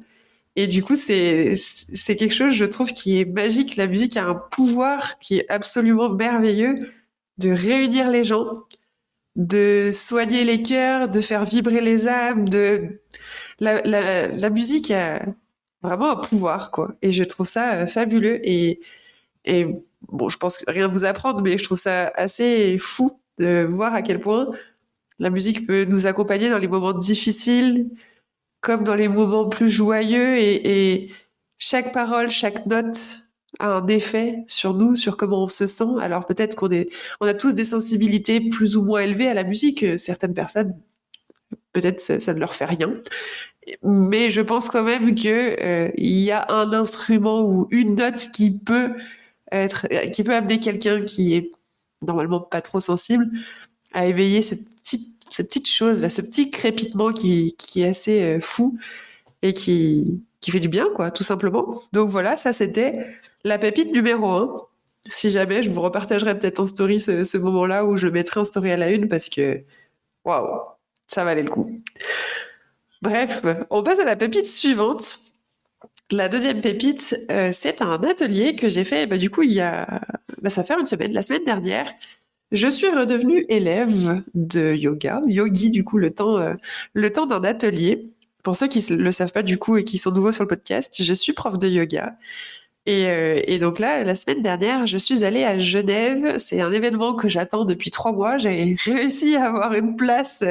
Et 0.55 0.67
du 0.67 0.83
coup, 0.83 0.95
c'est 0.95 1.55
c'est 1.55 2.15
quelque 2.15 2.33
chose, 2.33 2.53
je 2.53 2.65
trouve, 2.65 2.93
qui 2.93 3.19
est 3.19 3.25
magique. 3.25 3.77
La 3.77 3.87
musique 3.87 4.17
a 4.17 4.25
un 4.25 4.35
pouvoir 4.35 5.17
qui 5.19 5.39
est 5.39 5.49
absolument 5.49 6.09
merveilleux 6.09 6.91
de 7.37 7.49
réunir 7.51 8.09
les 8.09 8.23
gens, 8.25 8.63
de 9.35 9.89
soigner 9.93 10.43
les 10.43 10.61
cœurs, 10.61 11.09
de 11.09 11.21
faire 11.21 11.45
vibrer 11.45 11.81
les 11.81 12.07
âmes. 12.07 12.47
De 12.49 13.01
la, 13.59 13.81
la, 13.83 14.27
la 14.27 14.49
musique 14.49 14.91
a 14.91 15.25
vraiment 15.81 16.11
un 16.11 16.15
pouvoir, 16.17 16.71
quoi. 16.71 16.95
Et 17.01 17.11
je 17.11 17.23
trouve 17.23 17.47
ça 17.47 17.73
euh, 17.75 17.87
fabuleux. 17.87 18.39
Et, 18.43 18.81
et 19.45 19.65
bon, 20.09 20.29
je 20.29 20.37
pense 20.37 20.57
que 20.57 20.69
rien 20.69 20.87
vous 20.87 21.05
apprendre, 21.05 21.41
mais 21.41 21.57
je 21.57 21.63
trouve 21.63 21.79
ça 21.79 22.11
assez 22.15 22.77
fou 22.77 23.19
de 23.37 23.65
voir 23.69 23.93
à 23.93 24.01
quel 24.01 24.19
point 24.19 24.49
la 25.21 25.29
musique 25.29 25.67
peut 25.67 25.85
nous 25.85 26.07
accompagner 26.07 26.49
dans 26.49 26.57
les 26.57 26.67
moments 26.67 26.93
difficiles, 26.93 27.91
comme 28.59 28.83
dans 28.83 28.95
les 28.95 29.07
moments 29.07 29.47
plus 29.47 29.69
joyeux 29.69 30.37
et, 30.37 31.11
chaque 31.63 31.93
parole, 31.93 32.31
chaque 32.31 32.65
note 32.65 33.23
a 33.59 33.77
un 33.77 33.85
effet 33.85 34.43
sur 34.47 34.73
nous, 34.73 34.95
sur 34.95 35.15
comment 35.17 35.43
on 35.43 35.47
se 35.47 35.67
sent. 35.67 35.99
Alors 36.01 36.25
peut-être 36.25 36.55
qu'on 36.55 36.71
est, 36.71 36.89
on 37.19 37.27
a 37.27 37.35
tous 37.35 37.53
des 37.53 37.65
sensibilités 37.65 38.41
plus 38.41 38.75
ou 38.75 38.83
moins 38.83 39.01
élevées 39.01 39.27
à 39.27 39.35
la 39.35 39.43
musique. 39.43 39.85
Certaines 39.95 40.33
personnes, 40.33 40.75
peut-être 41.71 41.99
ça, 41.99 42.33
ne 42.33 42.39
leur 42.39 42.55
fait 42.55 42.65
rien. 42.65 42.91
Mais 43.83 44.31
je 44.31 44.41
pense 44.41 44.69
quand 44.69 44.81
même 44.81 45.13
que 45.13 45.55
euh, 45.61 45.91
il 45.97 46.17
y 46.21 46.31
a 46.31 46.47
un 46.49 46.73
instrument 46.73 47.43
ou 47.43 47.67
une 47.69 47.93
note 47.93 48.31
qui 48.33 48.57
peut 48.57 48.95
être, 49.51 49.85
qui 50.11 50.23
peut 50.23 50.33
amener 50.33 50.59
quelqu'un 50.59 51.05
qui 51.05 51.35
est 51.35 51.51
normalement 52.01 52.39
pas 52.41 52.61
trop 52.61 52.79
sensible 52.79 53.27
à 53.93 54.05
éveiller 54.05 54.41
cette 54.41 54.61
petite 54.81 55.67
chose, 55.67 56.07
ce 56.07 56.21
petit 56.21 56.51
crépitement 56.51 57.11
qui, 57.11 57.55
est 57.75 57.87
assez 57.87 58.21
euh, 58.21 58.39
fou 58.39 58.77
et 59.41 59.53
qui, 59.53 60.21
qui 60.41 60.51
fait 60.51 60.59
du 60.59 60.69
bien, 60.69 60.87
quoi, 60.95 61.11
tout 61.11 61.23
simplement. 61.23 61.81
Donc 61.93 62.09
voilà, 62.09 62.37
ça 62.37 62.53
c'était 62.53 63.07
la 63.43 63.57
pépite 63.57 63.91
numéro 63.91 64.29
un. 64.29 64.55
Si 65.07 65.29
jamais, 65.29 65.63
je 65.63 65.71
vous 65.71 65.81
repartagerai 65.81 66.37
peut-être 66.37 66.59
en 66.59 66.65
story 66.65 66.99
ce, 66.99 67.37
moment-là 67.37 67.85
où 67.85 67.97
je 67.97 68.05
le 68.07 68.11
mettrai 68.11 68.39
en 68.39 68.45
story 68.45 68.71
à 68.71 68.77
la 68.77 68.91
une 68.91 69.07
parce 69.07 69.29
que, 69.29 69.63
waouh, 70.25 70.61
ça 71.07 71.23
valait 71.23 71.43
le 71.43 71.49
coup. 71.49 71.81
Bref, 73.01 73.41
on 73.71 73.81
passe 73.81 73.99
à 73.99 74.05
la 74.05 74.15
pépite 74.15 74.45
suivante. 74.45 75.19
La 76.11 76.29
deuxième 76.29 76.61
pépite, 76.61 77.17
euh, 77.31 77.51
c'est 77.53 77.81
un 77.81 78.03
atelier 78.03 78.55
que 78.55 78.69
j'ai 78.69 78.83
fait, 78.83 79.07
bah, 79.07 79.17
du 79.17 79.29
coup, 79.29 79.43
il 79.43 79.53
y 79.53 79.61
a, 79.61 80.01
bah, 80.41 80.49
ça 80.49 80.63
fait 80.63 80.73
une 80.77 80.85
semaine, 80.85 81.13
la 81.13 81.21
semaine 81.21 81.45
dernière, 81.45 81.91
je 82.51 82.67
suis 82.67 82.89
redevenue 82.89 83.45
élève 83.49 84.21
de 84.33 84.73
yoga, 84.73 85.21
yogi 85.27 85.71
du 85.71 85.83
coup 85.83 85.97
le 85.97 86.11
temps, 86.11 86.37
euh, 86.37 86.53
le 86.93 87.11
temps 87.11 87.25
d'un 87.25 87.43
atelier. 87.43 88.11
pour 88.43 88.55
ceux 88.55 88.67
qui 88.67 88.85
ne 88.93 88.97
le 88.97 89.11
savent 89.11 89.31
pas 89.31 89.43
du 89.43 89.57
coup 89.57 89.77
et 89.77 89.83
qui 89.83 89.97
sont 89.97 90.11
nouveaux 90.11 90.31
sur 90.31 90.43
le 90.43 90.47
podcast, 90.47 91.01
je 91.03 91.13
suis 91.13 91.33
prof 91.33 91.57
de 91.57 91.67
yoga. 91.67 92.17
Et, 92.87 93.05
euh, 93.05 93.39
et, 93.45 93.59
donc 93.59 93.77
là, 93.79 94.03
la 94.03 94.15
semaine 94.15 94.41
dernière, 94.41 94.87
je 94.87 94.97
suis 94.97 95.23
allée 95.23 95.43
à 95.43 95.59
Genève. 95.59 96.37
C'est 96.39 96.61
un 96.61 96.71
événement 96.71 97.15
que 97.15 97.29
j'attends 97.29 97.63
depuis 97.63 97.91
trois 97.91 98.11
mois. 98.11 98.39
J'ai 98.39 98.75
réussi 98.85 99.35
à 99.35 99.45
avoir 99.49 99.73
une 99.75 99.95
place 99.95 100.43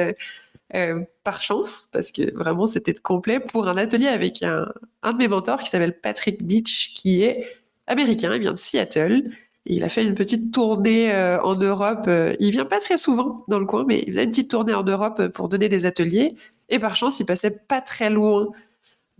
euh, 0.73 1.01
par 1.25 1.41
chance, 1.41 1.87
parce 1.91 2.11
que 2.13 2.33
vraiment 2.33 2.65
c'était 2.65 2.93
complet, 2.93 3.41
pour 3.41 3.67
un 3.67 3.75
atelier 3.75 4.07
avec 4.07 4.41
un, 4.41 4.65
un 5.03 5.11
de 5.11 5.17
mes 5.17 5.27
mentors 5.27 5.59
qui 5.59 5.69
s'appelle 5.69 5.99
Patrick 5.99 6.43
Beach, 6.43 6.93
qui 6.95 7.23
est 7.23 7.45
américain, 7.87 8.33
il 8.33 8.41
vient 8.41 8.53
de 8.53 8.57
Seattle. 8.57 9.23
Il 9.65 9.83
a 9.83 9.89
fait 9.89 10.03
une 10.03 10.15
petite 10.15 10.51
tournée 10.53 11.13
euh, 11.13 11.41
en 11.41 11.55
Europe. 11.55 12.09
il 12.39 12.51
vient 12.51 12.65
pas 12.65 12.79
très 12.79 12.97
souvent 12.97 13.43
dans 13.47 13.59
le 13.59 13.65
coin, 13.65 13.85
mais 13.87 14.03
il 14.05 14.13
faisait 14.13 14.23
une 14.23 14.31
petite 14.31 14.49
tournée 14.49 14.73
en 14.73 14.83
Europe 14.83 15.27
pour 15.29 15.49
donner 15.49 15.69
des 15.69 15.85
ateliers. 15.85 16.35
Et 16.69 16.79
par 16.79 16.95
chance, 16.95 17.19
il 17.19 17.25
passait 17.25 17.51
pas 17.51 17.81
très 17.81 18.09
loin 18.09 18.49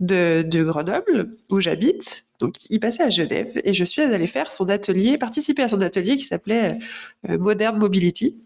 de, 0.00 0.42
de 0.42 0.62
Grenoble, 0.64 1.36
où 1.50 1.60
j'habite. 1.60 2.26
Donc, 2.40 2.54
il 2.70 2.80
passait 2.80 3.04
à 3.04 3.10
Genève 3.10 3.60
et 3.62 3.72
je 3.72 3.84
suis 3.84 4.02
allée 4.02 4.26
faire 4.26 4.50
son 4.50 4.68
atelier, 4.68 5.16
participer 5.16 5.62
à 5.62 5.68
son 5.68 5.80
atelier 5.80 6.16
qui 6.16 6.24
s'appelait 6.24 6.78
euh, 7.30 7.38
Modern 7.38 7.78
Mobility. 7.78 8.44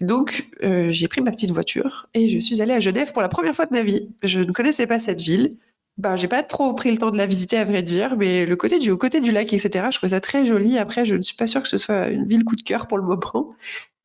Donc, 0.00 0.48
euh, 0.62 0.90
j'ai 0.90 1.08
pris 1.08 1.20
ma 1.20 1.30
petite 1.30 1.50
voiture 1.52 2.08
et 2.14 2.28
je 2.28 2.38
suis 2.38 2.60
allée 2.60 2.72
à 2.72 2.80
Genève 2.80 3.12
pour 3.12 3.22
la 3.22 3.28
première 3.28 3.54
fois 3.54 3.66
de 3.66 3.72
ma 3.72 3.82
vie. 3.82 4.08
Je 4.22 4.40
ne 4.40 4.52
connaissais 4.52 4.86
pas 4.86 4.98
cette 4.98 5.22
ville. 5.22 5.56
Ben, 5.98 6.16
j'ai 6.16 6.28
pas 6.28 6.42
trop 6.42 6.72
pris 6.74 6.90
le 6.90 6.98
temps 6.98 7.10
de 7.10 7.16
la 7.16 7.26
visiter, 7.26 7.58
à 7.58 7.64
vrai 7.64 7.82
dire, 7.82 8.16
mais 8.16 8.46
le 8.46 8.56
côté 8.56 8.78
du, 8.78 8.94
côté 8.96 9.20
du 9.20 9.32
lac, 9.32 9.52
etc., 9.52 9.86
je 9.90 9.96
trouvais 9.98 10.10
ça 10.10 10.20
très 10.20 10.46
joli. 10.46 10.78
Après, 10.78 11.04
je 11.04 11.16
ne 11.16 11.22
suis 11.22 11.36
pas 11.36 11.46
sûre 11.46 11.62
que 11.62 11.68
ce 11.68 11.76
soit 11.76 12.08
une 12.08 12.26
ville 12.26 12.44
coup 12.44 12.56
de 12.56 12.62
cœur 12.62 12.86
pour 12.86 12.98
le 12.98 13.04
moment. 13.04 13.54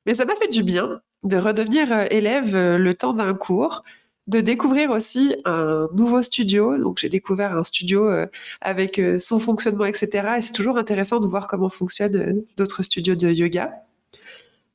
Mais 0.06 0.14
ça 0.16 0.26
m'a 0.26 0.36
fait 0.36 0.48
du 0.48 0.64
bien 0.64 1.02
de 1.24 1.38
redevenir 1.38 1.92
euh, 1.94 2.06
élève 2.10 2.58
le 2.58 2.94
temps 2.94 3.14
d'un 3.14 3.34
cours, 3.34 3.84
de 4.28 4.40
découvrir 4.40 4.92
aussi 4.92 5.36
un 5.46 5.88
nouveau 5.94 6.22
studio. 6.22 6.78
Donc 6.78 7.00
j'ai 7.00 7.10
découvert 7.10 7.56
un 7.56 7.64
studio 7.64 8.08
euh, 8.08 8.28
avec 8.62 9.00
euh, 9.00 9.18
son 9.18 9.40
fonctionnement, 9.40 9.86
etc. 9.86 10.36
Et 10.38 10.42
c'est 10.42 10.54
toujours 10.54 10.78
intéressant 10.78 11.20
de 11.20 11.28
voir 11.28 11.48
comment 11.48 11.70
fonctionnent 11.70 12.16
euh, 12.16 12.46
d'autres 12.58 12.84
studios 12.84 13.16
de 13.16 13.30
yoga. 13.30 13.74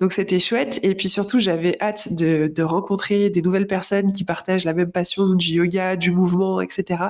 Donc 0.00 0.12
c'était 0.12 0.38
chouette. 0.38 0.81
Et 0.83 0.95
puis 0.95 1.09
surtout, 1.09 1.38
j'avais 1.38 1.76
hâte 1.81 2.14
de, 2.14 2.62
rencontrer 2.62 3.31
des 3.31 3.43
nouvelles 3.43 3.67
personnes 3.67 4.12
qui 4.12 4.25
partagent 4.25 4.64
la 4.64 4.75
même 4.75 4.93
passion 4.93 5.35
du 5.35 5.55
yoga, 5.55 5.97
du 5.97 6.11
mouvement, 6.11 6.61
etc. 6.61 7.05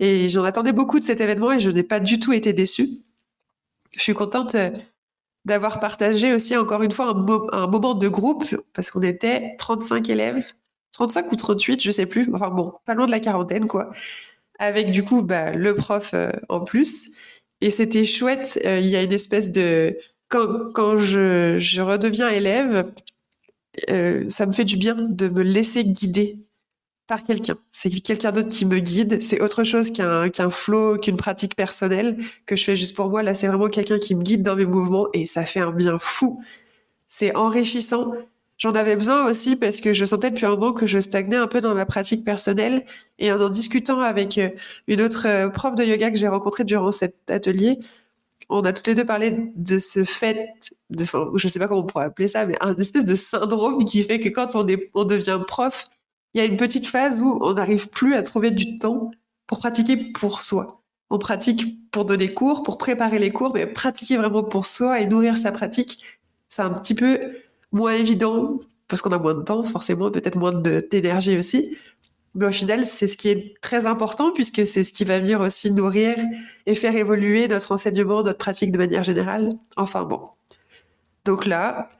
Et 0.00 0.28
j'en 0.28 0.44
attendais 0.44 0.72
beaucoup 0.72 0.98
de 0.98 1.04
cet 1.04 1.20
événement 1.20 1.52
et 1.52 1.60
je 1.60 1.70
n'ai 1.70 1.82
pas 1.82 2.00
du 2.00 2.18
tout 2.18 2.32
été 2.32 2.52
déçue. 2.52 2.88
Je 3.96 4.02
suis 4.02 4.14
contente 4.14 4.56
d'avoir 5.44 5.80
partagé 5.80 6.34
aussi 6.34 6.56
encore 6.56 6.82
une 6.82 6.90
fois 6.90 7.06
un, 7.06 7.46
un 7.52 7.66
moment 7.66 7.94
de 7.94 8.08
groupe 8.08 8.44
parce 8.74 8.90
qu'on 8.90 9.02
était 9.02 9.54
35 9.58 10.08
élèves 10.10 10.44
35 10.96 11.30
ou 11.30 11.36
38, 11.36 11.82
je 11.82 11.90
sais 11.90 12.06
plus. 12.06 12.28
Enfin 12.32 12.48
bon, 12.48 12.72
pas 12.86 12.94
loin 12.94 13.06
de 13.06 13.10
la 13.10 13.20
quarantaine, 13.20 13.68
quoi. 13.68 13.92
Avec 14.58 14.90
du 14.90 15.04
coup 15.04 15.22
bah, 15.22 15.52
le 15.52 15.74
prof 15.74 16.12
euh, 16.14 16.30
en 16.48 16.60
plus. 16.60 17.16
Et 17.60 17.70
c'était 17.70 18.04
chouette. 18.04 18.58
Euh, 18.64 18.80
il 18.80 18.86
y 18.86 18.96
a 18.96 19.02
une 19.02 19.12
espèce 19.12 19.52
de. 19.52 19.98
Quand, 20.28 20.98
je, 20.98 21.80
redeviens 21.80 22.28
élève, 22.28 22.92
euh, 23.90 24.28
ça 24.28 24.46
me 24.46 24.52
fait 24.52 24.64
du 24.64 24.76
bien 24.76 24.94
de 24.94 25.28
me 25.28 25.42
laisser 25.42 25.84
guider 25.84 26.38
par 27.06 27.24
quelqu'un. 27.24 27.56
C'est 27.70 27.90
quelqu'un 27.90 28.32
d'autre 28.32 28.48
qui 28.48 28.66
me 28.66 28.80
guide. 28.80 29.22
C'est 29.22 29.40
autre 29.40 29.62
chose 29.62 29.92
qu'un 29.92 30.28
qu'un 30.28 30.50
flow, 30.50 30.96
qu'une 30.96 31.16
pratique 31.16 31.54
personnelle 31.54 32.18
que 32.46 32.56
je 32.56 32.64
fais 32.64 32.76
juste 32.76 32.96
pour 32.96 33.08
moi. 33.08 33.22
Là, 33.22 33.34
c'est 33.34 33.46
vraiment 33.46 33.68
quelqu'un 33.68 33.98
qui 33.98 34.14
me 34.16 34.22
guide 34.22 34.42
dans 34.42 34.56
mes 34.56 34.66
mouvements 34.66 35.06
et 35.14 35.26
ça 35.26 35.44
fait 35.44 35.60
un 35.60 35.70
bien 35.70 35.98
fou. 36.00 36.42
C'est 37.08 37.34
enrichissant 37.36 38.14
J'en 38.58 38.72
avais 38.74 38.96
besoin 38.96 39.28
aussi 39.28 39.54
parce 39.56 39.80
que 39.82 39.92
je 39.92 40.04
sentais 40.06 40.30
depuis 40.30 40.46
un 40.46 40.50
moment 40.50 40.72
que 40.72 40.86
je 40.86 40.98
stagnais 40.98 41.36
un 41.36 41.46
peu 41.46 41.60
dans 41.60 41.74
ma 41.74 41.84
pratique 41.84 42.24
personnelle. 42.24 42.86
Et 43.18 43.30
en 43.30 43.40
en 43.40 43.50
discutant 43.50 44.00
avec 44.00 44.38
euh, 44.38 44.48
une 44.88 45.02
autre 45.02 45.26
euh, 45.26 45.48
prof 45.50 45.74
de 45.74 45.84
yoga 45.84 46.10
que 46.10 46.16
j'ai 46.16 46.28
rencontrée 46.28 46.64
durant 46.64 46.92
cet 46.92 47.30
atelier, 47.30 47.78
on 48.48 48.62
a 48.62 48.72
toutes 48.72 48.86
les 48.86 48.94
deux 48.94 49.04
parlé 49.04 49.52
de 49.56 49.78
ce 49.78 50.04
fait, 50.04 50.48
de, 50.90 51.04
je 51.34 51.48
sais 51.48 51.58
pas 51.58 51.68
comment 51.68 51.80
on 51.80 51.86
pourrait 51.86 52.06
appeler 52.06 52.28
ça, 52.28 52.46
mais 52.46 52.56
un 52.60 52.76
espèce 52.76 53.04
de 53.04 53.14
syndrome 53.14 53.84
qui 53.84 54.02
fait 54.02 54.20
que 54.20 54.28
quand 54.28 54.54
on, 54.54 54.66
est, 54.68 54.90
on 54.94 55.04
devient 55.04 55.40
prof, 55.46 55.88
il 56.34 56.38
y 56.38 56.40
a 56.40 56.44
une 56.44 56.56
petite 56.56 56.86
phase 56.86 57.22
où 57.22 57.38
on 57.42 57.54
n'arrive 57.54 57.88
plus 57.88 58.14
à 58.14 58.22
trouver 58.22 58.50
du 58.50 58.78
temps 58.78 59.10
pour 59.46 59.58
pratiquer 59.58 59.96
pour 60.12 60.40
soi. 60.40 60.82
On 61.10 61.18
pratique 61.18 61.90
pour 61.90 62.04
donner 62.04 62.28
cours, 62.28 62.62
pour 62.62 62.78
préparer 62.78 63.18
les 63.18 63.30
cours, 63.30 63.54
mais 63.54 63.66
pratiquer 63.66 64.16
vraiment 64.16 64.44
pour 64.44 64.66
soi 64.66 65.00
et 65.00 65.06
nourrir 65.06 65.36
sa 65.36 65.52
pratique, 65.52 66.02
c'est 66.48 66.62
un 66.62 66.70
petit 66.70 66.94
peu 66.94 67.20
moins 67.72 67.92
évident 67.92 68.60
parce 68.88 69.02
qu'on 69.02 69.10
a 69.10 69.18
moins 69.18 69.34
de 69.34 69.42
temps, 69.42 69.62
forcément, 69.62 70.10
peut-être 70.10 70.36
moins 70.36 70.52
d'énergie 70.52 71.36
aussi. 71.36 71.76
Mais 72.36 72.46
au 72.46 72.52
final, 72.52 72.84
c'est 72.84 73.08
ce 73.08 73.16
qui 73.16 73.30
est 73.30 73.54
très 73.62 73.86
important 73.86 74.30
puisque 74.30 74.66
c'est 74.66 74.84
ce 74.84 74.92
qui 74.92 75.04
va 75.04 75.18
venir 75.18 75.40
aussi 75.40 75.72
nourrir 75.72 76.16
et 76.66 76.74
faire 76.74 76.94
évoluer 76.94 77.48
notre 77.48 77.72
enseignement, 77.72 78.22
notre 78.22 78.38
pratique 78.38 78.70
de 78.72 78.78
manière 78.78 79.02
générale. 79.02 79.48
Enfin 79.76 80.04
bon. 80.04 80.20
Donc 81.24 81.46
là, 81.46 81.90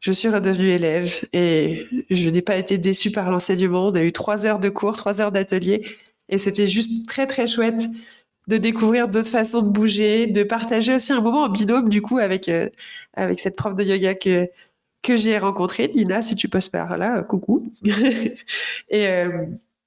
je 0.00 0.12
suis 0.12 0.28
redevenue 0.28 0.68
élève 0.68 1.26
et 1.32 1.86
je 2.10 2.28
n'ai 2.28 2.42
pas 2.42 2.58
été 2.58 2.76
déçue 2.76 3.10
par 3.10 3.30
l'enseignement. 3.30 3.86
On 3.86 3.94
a 3.94 4.02
eu 4.02 4.12
trois 4.12 4.44
heures 4.44 4.58
de 4.58 4.68
cours, 4.68 4.96
trois 4.96 5.22
heures 5.22 5.32
d'atelier 5.32 5.82
et 6.28 6.36
c'était 6.36 6.66
juste 6.66 7.08
très 7.08 7.26
très 7.26 7.46
chouette 7.46 7.86
de 8.48 8.58
découvrir 8.58 9.08
d'autres 9.08 9.30
façons 9.30 9.62
de 9.62 9.70
bouger, 9.70 10.26
de 10.26 10.42
partager 10.42 10.94
aussi 10.94 11.12
un 11.12 11.22
moment 11.22 11.44
en 11.44 11.48
binôme 11.48 11.88
du 11.88 12.02
coup 12.02 12.18
avec 12.18 12.50
euh, 12.50 12.68
cette 13.38 13.56
prof 13.56 13.74
de 13.74 13.82
yoga 13.82 14.14
que 14.14 15.16
j'ai 15.16 15.38
rencontré, 15.38 15.90
Nina, 15.94 16.20
si 16.20 16.34
tu 16.36 16.48
passes 16.48 16.68
par 16.68 16.98
là, 16.98 17.22
coucou. 17.22 17.72
et 17.84 19.06
euh, 19.08 19.46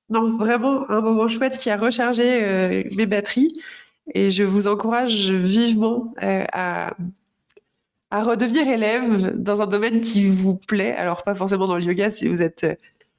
non, 0.10 0.38
vraiment 0.38 0.89
un 0.89 1.01
moment 1.01 1.28
chouette 1.28 1.58
qui 1.58 1.70
a 1.70 1.78
rechargé 1.78 2.44
euh, 2.44 2.84
mes 2.96 3.06
batteries. 3.06 3.62
Et 4.13 4.30
je 4.32 4.44
vous 4.44 4.68
encourage 4.68 5.32
vivement 5.32 6.13
euh, 6.24 6.44
à, 6.51 6.94
redevenir 8.12 8.68
élève 8.68 9.36
dans 9.36 9.62
un 9.62 9.68
domaine 9.68 10.01
qui 10.01 10.28
vous 10.28 10.56
plaît. 10.56 10.96
Alors, 10.96 11.24
pas 11.24 11.36
forcément 11.36 11.68
dans 11.68 11.78
le 11.78 11.84
yoga 11.84 12.10
si 12.10 12.28
vous 12.28 12.42
êtes 12.42 12.66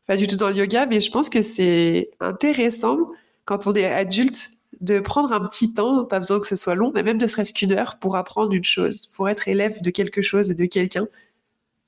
pas 0.07 0.17
du 0.17 0.27
tout 0.27 0.37
dans 0.37 0.49
le 0.49 0.57
yoga, 0.57 0.87
mais 0.87 1.01
je 1.01 1.11
pense 1.13 1.29
que 1.29 1.43
c'est 1.43 2.11
intéressant 2.19 2.99
quand 3.45 3.69
on 3.69 3.75
est 3.75 3.85
adulte 3.85 4.51
de 4.81 4.99
prendre 4.99 5.33
un 5.33 5.41
petit 5.47 5.73
temps, 5.75 6.05
pas 6.05 6.19
besoin 6.19 6.41
que 6.41 6.47
ce 6.47 6.57
soit 6.57 6.75
long, 6.75 6.91
mais 6.93 7.05
même 7.05 7.19
de 7.19 7.27
serait-ce 7.29 7.53
qu'une 7.55 7.71
heure 7.71 7.99
pour 8.01 8.17
apprendre 8.17 8.53
une 8.53 8.65
chose, 8.65 9.07
pour 9.07 9.29
être 9.29 9.47
élève 9.47 9.81
de 9.83 9.91
quelque 9.91 10.23
chose 10.23 10.51
et 10.51 10.55
de 10.55 10.65
quelqu'un 10.65 11.07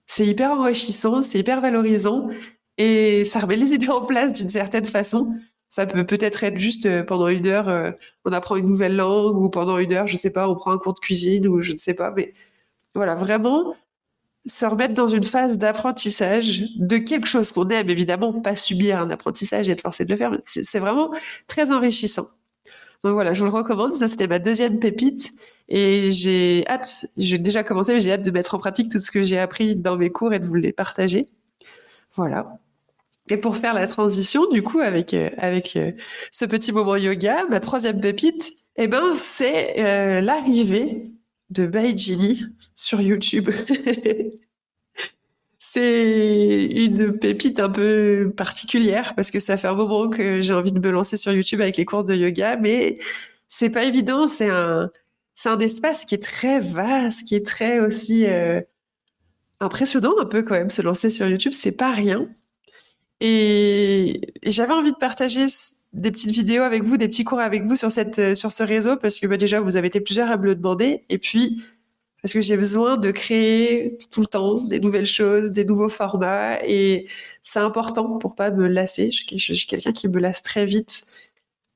c'est 0.06 0.26
hyper 0.26 0.50
enrichissant, 0.50 1.22
c'est 1.22 1.38
hyper 1.38 1.62
valorisant 1.62 2.28
et 2.78 3.24
ça 3.24 3.40
remet 3.40 3.56
les 3.56 3.74
idées 3.74 3.88
en 3.88 4.04
place 4.04 4.32
d'une 4.32 4.50
certaine 4.50 4.84
façon. 4.84 5.36
Ça 5.68 5.86
peut 5.86 6.04
peut-être 6.04 6.44
être 6.44 6.58
juste 6.58 6.86
euh, 6.86 7.02
pendant 7.02 7.28
une 7.28 7.46
heure, 7.46 7.68
euh, 7.68 7.92
on 8.24 8.32
apprend 8.32 8.56
une 8.56 8.66
nouvelle 8.66 8.96
langue 8.96 9.36
ou 9.36 9.48
pendant 9.48 9.78
une 9.78 9.92
heure, 9.92 10.06
je 10.06 10.16
sais 10.16 10.32
pas, 10.32 10.48
on 10.48 10.54
prend 10.54 10.72
un 10.72 10.78
cours 10.78 10.94
de 10.94 10.98
cuisine 11.00 11.48
ou 11.48 11.62
je 11.62 11.72
ne 11.72 11.78
sais 11.78 11.94
pas. 11.94 12.10
Mais 12.10 12.34
voilà, 12.94 13.14
vraiment 13.14 13.74
se 14.46 14.66
remettre 14.66 14.94
dans 14.94 15.06
une 15.06 15.22
phase 15.22 15.56
d'apprentissage 15.58 16.64
de 16.76 16.98
quelque 16.98 17.26
chose 17.26 17.52
qu'on 17.52 17.68
aime, 17.68 17.88
évidemment, 17.88 18.40
pas 18.40 18.56
subir 18.56 19.00
un 19.00 19.10
apprentissage 19.10 19.68
et 19.68 19.72
être 19.72 19.82
forcé 19.82 20.04
de 20.04 20.10
le 20.10 20.16
faire, 20.16 20.32
c'est 20.44 20.78
vraiment 20.78 21.10
très 21.46 21.70
enrichissant. 21.70 22.26
Donc 23.04 23.14
voilà, 23.14 23.32
je 23.32 23.40
vous 23.40 23.50
le 23.50 23.56
recommande. 23.56 23.96
Ça, 23.96 24.08
c'était 24.08 24.28
ma 24.28 24.38
deuxième 24.38 24.78
pépite. 24.78 25.32
Et 25.68 26.12
j'ai 26.12 26.64
hâte, 26.68 27.06
j'ai 27.16 27.38
déjà 27.38 27.62
commencé, 27.62 27.92
mais 27.92 28.00
j'ai 28.00 28.12
hâte 28.12 28.24
de 28.24 28.30
mettre 28.30 28.54
en 28.54 28.58
pratique 28.58 28.90
tout 28.90 28.98
ce 28.98 29.10
que 29.10 29.22
j'ai 29.22 29.38
appris 29.38 29.76
dans 29.76 29.96
mes 29.96 30.10
cours 30.10 30.32
et 30.34 30.38
de 30.38 30.46
vous 30.46 30.54
les 30.54 30.72
partager. 30.72 31.28
Voilà. 32.14 32.58
Et 33.28 33.36
pour 33.36 33.56
faire 33.56 33.74
la 33.74 33.86
transition, 33.86 34.48
du 34.48 34.62
coup, 34.62 34.80
avec, 34.80 35.14
euh, 35.14 35.30
avec 35.38 35.76
euh, 35.76 35.92
ce 36.30 36.44
petit 36.44 36.72
moment 36.72 36.96
yoga, 36.96 37.44
ma 37.48 37.60
troisième 37.60 38.00
pépite, 38.00 38.52
eh 38.76 38.88
ben, 38.88 39.14
c'est 39.14 39.78
euh, 39.78 40.20
l'arrivée 40.20 41.02
de 41.50 41.66
Baijini 41.66 42.46
sur 42.74 43.00
YouTube. 43.00 43.48
c'est 45.58 46.64
une 46.64 47.18
pépite 47.18 47.60
un 47.60 47.70
peu 47.70 48.32
particulière 48.36 49.14
parce 49.14 49.30
que 49.30 49.38
ça 49.38 49.56
fait 49.56 49.68
un 49.68 49.74
moment 49.74 50.08
que 50.10 50.40
j'ai 50.40 50.52
envie 50.52 50.72
de 50.72 50.80
me 50.80 50.90
lancer 50.90 51.16
sur 51.16 51.32
YouTube 51.32 51.60
avec 51.60 51.76
les 51.76 51.84
cours 51.84 52.04
de 52.04 52.14
yoga, 52.14 52.56
mais 52.56 52.98
c'est 53.48 53.70
pas 53.70 53.84
évident. 53.84 54.26
C'est 54.26 54.50
un, 54.50 54.90
un 55.44 55.58
espace 55.60 56.04
qui 56.04 56.16
est 56.16 56.22
très 56.22 56.58
vaste, 56.58 57.28
qui 57.28 57.36
est 57.36 57.46
très 57.46 57.78
aussi 57.80 58.26
impressionnant 59.60 60.14
un 60.18 60.26
peu 60.26 60.42
quand 60.42 60.54
même. 60.54 60.70
Se 60.70 60.82
lancer 60.82 61.10
sur 61.10 61.28
YouTube, 61.28 61.52
c'est 61.52 61.76
pas 61.76 61.92
rien. 61.92 62.28
Et, 63.24 64.16
j'avais 64.42 64.72
envie 64.72 64.90
de 64.90 64.96
partager 64.96 65.46
des 65.92 66.10
petites 66.10 66.32
vidéos 66.32 66.64
avec 66.64 66.82
vous, 66.82 66.96
des 66.96 67.06
petits 67.06 67.22
cours 67.22 67.38
avec 67.38 67.64
vous 67.64 67.76
sur, 67.76 67.90
cette, 67.90 68.18
euh, 68.18 68.34
sur 68.34 68.50
ce 68.50 68.64
réseau 68.64 68.96
parce 68.96 69.20
que 69.20 69.28
bah, 69.28 69.36
déjà, 69.36 69.60
vous 69.60 69.76
avez 69.76 69.86
été 69.86 70.00
plusieurs 70.00 70.28
à 70.28 70.36
me 70.36 70.44
le 70.44 70.56
demander. 70.56 71.04
Et 71.08 71.18
puis, 71.18 71.62
parce 72.20 72.32
que 72.32 72.40
j'ai 72.40 72.56
besoin 72.56 72.96
de 72.96 73.12
créer 73.12 73.96
tout 74.10 74.22
le 74.22 74.26
temps 74.26 74.64
des 74.64 74.80
nouvelles 74.80 75.06
choses, 75.06 75.52
des 75.52 75.64
nouveaux 75.64 75.88
formats. 75.88 76.58
Et 76.66 77.06
c'est 77.42 77.60
important 77.60 78.18
pour 78.18 78.34
pas 78.34 78.50
me 78.50 78.66
lasser. 78.66 79.12
Je, 79.12 79.22
je 79.36 79.54
suis 79.54 79.66
quelqu'un 79.68 79.92
qui 79.92 80.08
me 80.08 80.18
lasse 80.18 80.42
très 80.42 80.66
vite 80.66 81.02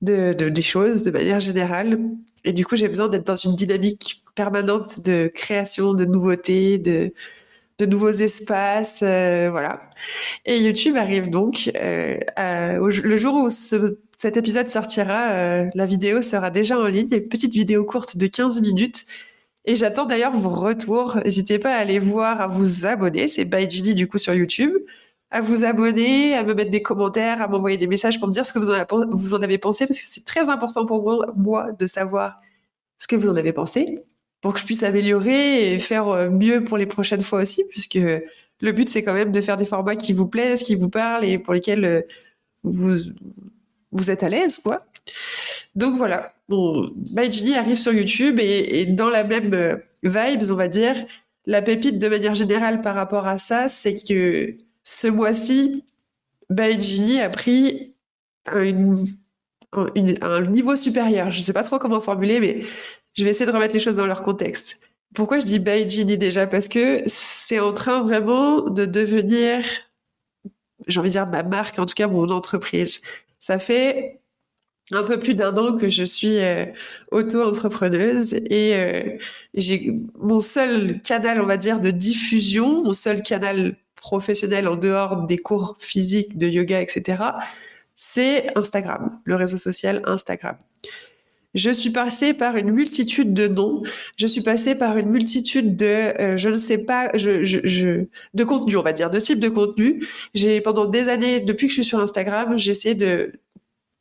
de, 0.02 0.32
de, 0.32 0.48
des 0.48 0.62
choses 0.62 1.04
de 1.04 1.12
manière 1.12 1.38
générale. 1.38 2.00
Et 2.44 2.52
du 2.52 2.66
coup, 2.66 2.74
j'ai 2.74 2.88
besoin 2.88 3.08
d'être 3.08 3.26
dans 3.26 3.36
une 3.36 3.54
dynamique 3.54 4.24
permanente 4.34 5.04
de 5.04 5.30
création, 5.32 5.94
de 5.94 6.04
nouveautés, 6.04 6.78
de, 6.78 7.12
de 7.78 7.87
nouveaux 7.87 8.11
espaces, 8.11 9.02
euh, 9.02 9.50
voilà. 9.50 9.80
Et 10.47 10.59
YouTube 10.59 10.97
arrive 10.97 11.28
donc 11.28 11.71
euh, 11.76 12.18
le 12.38 13.16
jour 13.16 13.35
où 13.35 13.50
cet 13.50 14.37
épisode 14.37 14.68
sortira, 14.68 15.30
euh, 15.33 15.68
la 15.75 15.87
vidéo 15.87 16.23
sera 16.23 16.50
déjà 16.50 16.78
en 16.78 16.87
ligne. 16.87 17.09
une 17.12 17.28
petite 17.28 17.52
vidéo 17.52 17.85
courte 17.85 18.16
de 18.16 18.26
15 18.26 18.61
minutes. 18.61 19.04
Et 19.66 19.76
j'attends 19.76 20.06
d'ailleurs 20.06 20.33
vos 20.33 20.50
retours. 20.50 21.18
N'hésitez 21.25 21.59
pas 21.59 21.75
à 21.75 21.78
aller 21.78 21.99
voir, 21.99 22.40
à 22.40 22.47
vous 22.47 22.87
abonner. 22.87 23.28
C'est 23.28 23.45
by 23.45 23.66
du 23.66 24.09
coup 24.09 24.18
sur 24.18 24.33
YouTube. 24.35 24.73
À 25.30 25.40
vous 25.40 25.64
abonner, 25.64 26.35
à 26.35 26.45
me 26.45 26.54
mettre 26.54 26.71
des 26.71 26.83
commentaires, 26.83 27.42
à 27.42 27.49
m'envoyer 27.49 27.76
des 27.76 27.88
messages 27.88 28.18
pour 28.21 28.28
me 28.28 28.33
dire 28.33 28.47
ce 28.47 28.52
que 28.52 28.61
vous 28.61 28.71
en 29.35 29.42
avez, 29.42 29.59
pensé, 29.59 29.87
parce 29.87 29.99
que 30.00 30.06
c'est 30.06 30.25
très 30.25 30.49
important 30.50 30.87
pour 30.87 31.35
moi 31.37 31.73
de 31.73 31.87
savoir 31.87 32.40
ce 32.99 33.09
que 33.09 33.16
vous 33.16 33.28
en 33.28 33.37
avez 33.37 33.52
pensé 33.52 34.04
pour 34.46 34.54
que 34.54 34.60
je 34.60 34.64
puisse 34.64 34.84
améliorer 34.84 35.74
et 35.74 35.80
faire 35.80 36.06
euh, 36.06 36.30
mieux 36.30 36.62
pour 36.62 36.78
les 36.78 36.86
prochaines 36.86 37.22
fois 37.22 37.40
aussi, 37.40 37.64
puisque 37.68 37.98
le 37.98 38.70
but, 38.70 38.88
c'est 38.88 39.02
quand 39.02 39.12
même 39.12 39.32
de 39.32 39.40
faire 39.40 39.56
des 39.56 39.66
formats 39.66 39.96
qui 39.96 40.12
vous 40.12 40.28
plaisent, 40.28 40.62
qui 40.62 40.76
vous 40.76 40.88
parlent 40.88 41.24
et 41.24 41.36
pour 41.36 41.52
lesquels 41.52 41.84
euh, 41.84 42.00
vous, 42.62 42.94
vous 43.90 44.10
êtes 44.12 44.22
à 44.22 44.28
l'aise, 44.28 44.58
quoi. 44.58 44.86
Donc 45.74 45.96
voilà, 45.96 46.32
bon, 46.48 46.92
arrive 47.56 47.76
sur 47.76 47.92
YouTube 47.92 48.38
et, 48.38 48.86
dans 48.86 49.10
la 49.10 49.24
même 49.24 49.52
euh, 49.52 49.78
vibes, 50.04 50.44
on 50.52 50.54
va 50.54 50.68
dire, 50.68 50.94
la 51.46 51.60
pépite 51.60 51.98
de 51.98 52.06
manière 52.06 52.36
générale 52.36 52.82
par 52.82 52.94
rapport 52.94 53.26
à 53.26 53.38
ça, 53.38 53.66
c'est 53.66 53.94
que 53.94 54.56
ce 54.84 55.08
mois-ci, 55.08 55.82
My 56.50 57.18
a 57.18 57.30
pris 57.30 57.94
un, 59.76 60.40
niveau 60.42 60.76
supérieur. 60.76 61.30
Je 61.30 61.38
ne 61.38 61.42
sais 61.42 61.52
pas 61.52 61.62
trop 61.62 61.78
comment 61.78 62.00
formuler, 62.00 62.40
mais 62.40 62.61
je 63.14 63.25
vais 63.25 63.30
essayer 63.30 63.47
de 63.47 63.54
remettre 63.54 63.75
les 63.75 63.80
choses 63.80 63.97
dans 63.97 64.06
leur 64.06 64.23
contexte. 64.23 64.80
Pourquoi 65.14 65.38
je 65.38 65.47
dis 65.47 65.59
Baijini 65.59 66.18
déjà? 66.18 66.47
Parce 66.47 66.68
que 66.68 67.02
c'est 67.06 67.61
en 67.61 67.73
train 67.73 68.02
vraiment 68.02 68.62
de 68.62 68.85
devenir, 68.85 69.64
j'ai 70.87 71.00
envie 71.00 71.09
de 71.09 71.12
dire 71.12 71.26
ma 71.26 71.42
marque, 71.42 71.78
en 71.78 71.87
tout 71.87 71.95
cas 71.95 72.09
mon 72.09 72.28
entreprise. 72.30 73.00
Ça 73.40 73.59
fait 73.59 74.21
un 74.92 75.02
peu 75.02 75.18
plus 75.18 75.35
d'un 75.35 75.56
an 75.56 75.76
que 75.76 75.88
je 75.88 76.04
suis 76.04 76.38
euh, 76.38 76.64
auto-entrepreneuse 77.11 78.35
et 78.35 78.75
euh, 78.75 79.16
j'ai 79.54 79.92
mon 80.18 80.40
seul 80.40 81.00
canal, 81.02 81.40
on 81.40 81.47
va 81.47 81.56
dire, 81.56 81.80
de 81.80 81.90
diffusion, 81.90 82.85
mon 82.85 82.92
seul 82.92 83.23
canal 83.23 83.76
professionnel 83.97 84.68
en 84.68 84.76
dehors 84.76 85.26
des 85.26 85.38
cours 85.38 85.76
physiques 85.80 86.38
de 86.38 86.47
yoga, 86.47 86.80
etc., 86.80 87.25
c'est 87.96 88.56
Instagram, 88.56 89.20
le 89.24 89.34
réseau 89.34 89.58
social 89.58 90.02
Instagram. 90.04 90.56
Je 91.54 91.70
suis 91.70 91.90
passée 91.90 92.34
par 92.34 92.56
une 92.56 92.70
multitude 92.70 93.32
de 93.32 93.48
noms. 93.48 93.82
Je 94.16 94.26
suis 94.26 94.42
passée 94.42 94.74
par 94.74 94.98
une 94.98 95.08
multitude 95.08 95.74
de, 95.74 95.86
euh, 95.86 96.36
je 96.36 96.50
ne 96.50 96.56
sais 96.58 96.76
pas, 96.76 97.08
de 97.08 98.44
contenu, 98.44 98.76
on 98.76 98.82
va 98.82 98.92
dire, 98.92 99.08
de 99.08 99.18
type 99.18 99.40
de 99.40 99.48
contenu. 99.48 100.06
J'ai 100.34 100.60
pendant 100.60 100.84
des 100.84 101.08
années, 101.08 101.40
depuis 101.40 101.66
que 101.66 101.70
je 101.72 101.80
suis 101.80 101.88
sur 101.88 101.98
Instagram, 101.98 102.58
j'ai 102.58 102.72
essayé 102.72 102.94
de 102.94 103.32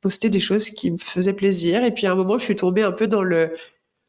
poster 0.01 0.29
des 0.29 0.41
choses 0.41 0.69
qui 0.69 0.91
me 0.91 0.97
faisaient 0.97 1.33
plaisir. 1.33 1.85
Et 1.85 1.91
puis 1.91 2.07
à 2.07 2.11
un 2.11 2.15
moment, 2.15 2.37
je 2.37 2.43
suis 2.43 2.55
tombée 2.55 2.83
un 2.83 2.91
peu 2.91 3.07
dans 3.07 3.23
le, 3.23 3.53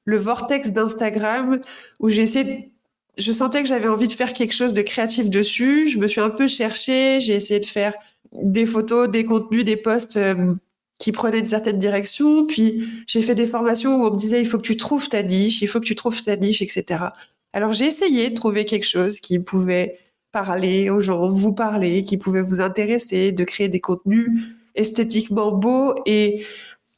le 0.07 0.16
vortex 0.16 0.73
d'Instagram 0.73 1.61
où 2.00 2.09
j'ai 2.09 2.23
essayé 2.23 2.73
je 3.19 3.33
sentais 3.33 3.62
que 3.62 3.69
j'avais 3.69 3.88
envie 3.88 4.09
de 4.09 4.12
faire 4.12 4.33
quelque 4.33 4.52
chose 4.52 4.73
de 4.73 4.83
créatif 4.83 5.31
dessus. 5.31 5.88
Je 5.88 5.99
me 5.99 6.07
suis 6.07 6.21
un 6.21 6.31
peu 6.31 6.47
cherchée, 6.47 7.19
j'ai 7.21 7.35
essayé 7.35 7.61
de 7.61 7.66
faire 7.66 7.95
des 8.43 8.66
photos, 8.66 9.09
des 9.09 9.25
contenus, 9.25 9.64
des 9.64 9.76
posts 9.76 10.16
euh, 10.16 10.55
qui 10.99 11.12
prenait 11.12 11.38
une 11.38 11.47
certaine 11.47 11.78
direction. 11.78 12.47
Puis 12.47 12.88
j'ai 13.07 13.23
fait 13.23 13.35
des 13.35 13.47
formations 13.47 13.97
où 13.97 14.07
on 14.07 14.12
me 14.12 14.19
disait 14.19 14.40
il 14.40 14.47
faut 14.47 14.59
que 14.59 14.62
tu 14.62 14.76
trouves 14.76 15.09
ta 15.09 15.23
niche, 15.23 15.62
il 15.62 15.69
faut 15.69 15.81
que 15.81 15.87
tu 15.87 15.95
trouves 15.95 16.21
ta 16.23 16.37
niche, 16.37 16.62
etc. 16.62 17.05
Alors 17.52 17.73
j'ai 17.73 17.87
essayé 17.87 18.30
de 18.30 18.34
trouver 18.34 18.65
quelque 18.65 18.87
chose 18.87 19.21
qui 19.21 19.39
pouvait 19.39 19.99
parler 20.32 20.91
aux 20.91 21.00
gens, 21.00 21.28
vous 21.28 21.52
parler, 21.52 22.02
qui 22.02 22.19
pouvait 22.19 22.43
vous 22.43 22.61
intéresser, 22.61 23.32
de 23.32 23.45
créer 23.45 23.69
des 23.69 23.80
contenus 23.80 24.28
esthétiquement 24.75 25.52
beaux 25.52 25.95
et 26.04 26.45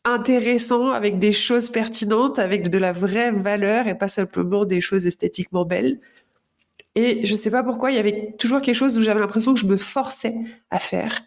intéressants 0.04 0.90
avec 0.90 1.18
des 1.18 1.32
choses 1.32 1.70
pertinentes, 1.70 2.38
avec 2.38 2.70
de 2.70 2.78
la 2.78 2.92
vraie 2.92 3.30
valeur 3.30 3.86
et 3.86 3.96
pas 3.96 4.08
simplement 4.08 4.64
des 4.64 4.80
choses 4.80 5.06
esthétiquement 5.06 5.64
belles. 5.64 6.00
Et 6.98 7.24
je 7.24 7.30
ne 7.30 7.38
sais 7.38 7.52
pas 7.52 7.62
pourquoi, 7.62 7.92
il 7.92 7.94
y 7.94 8.00
avait 8.00 8.34
toujours 8.40 8.60
quelque 8.60 8.74
chose 8.74 8.98
où 8.98 9.02
j'avais 9.02 9.20
l'impression 9.20 9.54
que 9.54 9.60
je 9.60 9.66
me 9.66 9.76
forçais 9.76 10.34
à 10.70 10.80
faire 10.80 11.22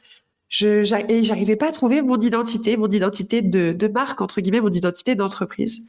je, 0.50 0.84
et 1.10 1.24
j'arrivais 1.24 1.56
pas 1.56 1.70
à 1.70 1.72
trouver 1.72 2.02
mon 2.02 2.20
identité, 2.20 2.76
mon 2.76 2.90
identité 2.90 3.42
de, 3.42 3.88
marque, 3.88 4.20
entre 4.20 4.42
guillemets, 4.42 4.60
mon 4.60 4.70
identité 4.70 5.16
d'entreprise. 5.16 5.88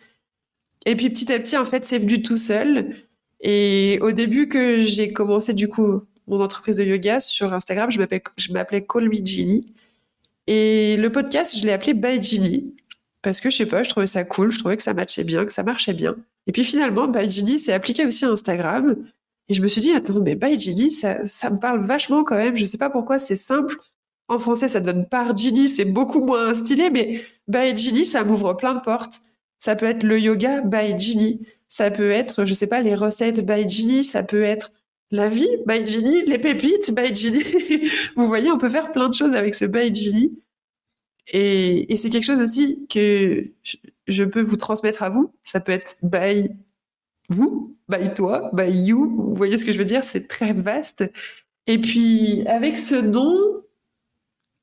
Et 0.87 0.95
puis 0.95 1.11
petit 1.11 1.33
à 1.33 1.39
petit, 1.41 1.57
en 1.57 1.65
fait, 1.65 1.85
c'est 1.85 1.99
venu 1.99 2.23
tout 2.23 2.37
seul. 2.37 2.95
Et 3.41 3.99
au 4.03 4.13
début 4.13 4.49
que 4.49 4.79
j'ai 4.79 5.13
commencé, 5.13 5.53
du 5.53 5.67
coup, 5.67 6.03
mon 6.29 6.41
entreprise 6.41 6.77
de 6.77 6.85
yoga 6.85 7.19
sur 7.19 7.53
Instagram, 7.53 7.91
je 7.91 8.53
m'appelais 8.53 8.87
Call 8.87 9.09
Me 9.09 9.17
Ginny. 9.17 9.67
Et 10.47 10.97
le 10.97 11.11
podcast, 11.11 11.59
je 11.59 11.65
l'ai 11.67 11.73
appelé 11.73 11.93
By 11.93 12.23
Ginny. 12.23 12.73
Parce 13.21 13.41
que 13.41 13.51
je 13.51 13.57
sais 13.57 13.67
pas, 13.67 13.83
je 13.83 13.91
trouvais 13.91 14.07
ça 14.07 14.23
cool, 14.23 14.53
je 14.53 14.61
trouvais 14.61 14.77
que 14.77 14.83
ça 14.85 14.95
matchait 14.95 15.25
bien, 15.25 15.45
que 15.45 15.53
ça 15.53 15.65
marchait 15.65 15.93
bien. 15.93 16.15
Et 16.47 16.53
puis 16.53 16.63
finalement, 16.63 17.09
By 17.09 17.29
Ginny 17.29 17.59
s'est 17.59 17.73
appliqué 17.73 18.07
aussi 18.07 18.25
à 18.25 18.29
Instagram. 18.29 18.97
Et 19.53 19.55
je 19.55 19.61
me 19.61 19.69
suis 19.69 19.83
dit, 19.83 19.93
attends, 19.93 20.23
mais 20.23 20.35
By 20.35 20.59
Ginny, 20.59 20.91
ça, 20.91 21.27
ça 21.27 21.51
me 21.51 21.59
parle 21.59 21.85
vachement 21.85 22.25
quand 22.25 22.39
même. 22.39 22.57
Je 22.57 22.65
sais 22.65 22.79
pas 22.79 22.89
pourquoi, 22.89 23.19
c'est 23.19 23.37
simple. 23.37 23.77
En 24.27 24.39
français, 24.39 24.67
ça 24.67 24.81
donne 24.81 25.07
par 25.07 25.37
Ginny, 25.37 25.69
c'est 25.69 25.85
beaucoup 25.85 26.25
moins 26.25 26.55
stylé, 26.55 26.89
mais 26.89 27.23
by 27.49 27.77
Ginny, 27.77 28.07
ça 28.07 28.25
m'ouvre 28.25 28.55
plein 28.55 28.73
de 28.73 28.81
portes. 28.81 29.21
Ça 29.59 29.77
peut 29.77 29.85
être 29.85 30.05
le 30.05 30.19
yoga 30.19 30.63
by 30.63 30.99
Ginny. 30.99 31.47
Ça 31.69 31.91
peut 31.91 32.11
être, 32.13 32.47
je 32.47 32.55
sais 32.55 32.67
pas, 32.67 32.81
les 32.81 32.95
recettes 32.95 33.45
by 33.45 33.69
Ginny. 33.69 34.05
Ça 34.05 34.23
peut 34.23 34.41
être 34.41 34.73
la 35.11 35.29
vie 35.29 35.51
by 35.67 35.87
Ginny, 35.87 36.25
les 36.25 36.39
pépites 36.39 36.95
by 36.95 37.15
Ginny. 37.15 37.45
Vous 38.17 38.27
voyez, 38.27 38.51
on 38.51 38.57
peut 38.57 38.71
faire 38.71 38.91
plein 38.91 39.11
de 39.11 39.15
choses 39.15 39.35
avec 39.35 39.55
ce 39.55 39.67
by 39.67 39.93
Ginny. 39.95 40.33
Et, 41.29 41.95
c'est 41.99 42.09
quelque 42.09 42.25
chose 42.25 42.41
aussi 42.41 42.87
que 42.89 43.53
je, 44.07 44.25
peux 44.25 44.41
vous 44.41 44.57
transmettre 44.57 45.03
à 45.03 45.11
vous. 45.11 45.31
Ça 45.43 45.61
peut 45.61 45.73
être 45.73 45.97
by 46.03 46.49
vous, 47.29 47.77
by 47.89 48.13
toi, 48.15 48.51
by 48.53 48.71
you. 48.71 49.15
Vous 49.17 49.35
voyez 49.35 49.59
ce 49.59 49.65
que 49.65 49.73
je 49.73 49.79
veux 49.79 49.85
dire 49.85 50.05
C'est 50.05 50.29
très 50.29 50.53
vaste. 50.53 51.05
Et 51.67 51.79
puis, 51.79 52.45
avec 52.47 52.77
ce 52.77 52.95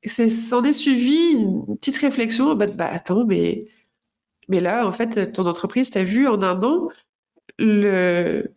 c'est 0.04 0.28
s'en 0.28 0.62
est 0.64 0.72
suivi 0.72 1.42
une 1.42 1.76
petite 1.76 1.98
réflexion 1.98 2.54
bah, 2.54 2.66
bah 2.74 2.88
attends 2.90 3.24
mais 3.24 3.66
mais 4.48 4.60
là 4.60 4.86
en 4.86 4.92
fait 4.92 5.32
ton 5.32 5.46
entreprise 5.46 5.90
t'as 5.90 6.02
vu 6.04 6.26
en 6.26 6.42
un 6.42 6.62
an 6.62 6.88
le 7.58 8.54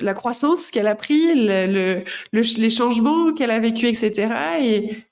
la 0.00 0.14
croissance 0.14 0.70
qu'elle 0.70 0.86
a 0.86 0.94
pris 0.94 1.34
le, 1.34 2.02
les 2.32 2.70
changements 2.70 3.32
qu'elle 3.34 3.50
a 3.50 3.58
vécu 3.58 3.86
etc 3.86 4.32
et 4.60 5.04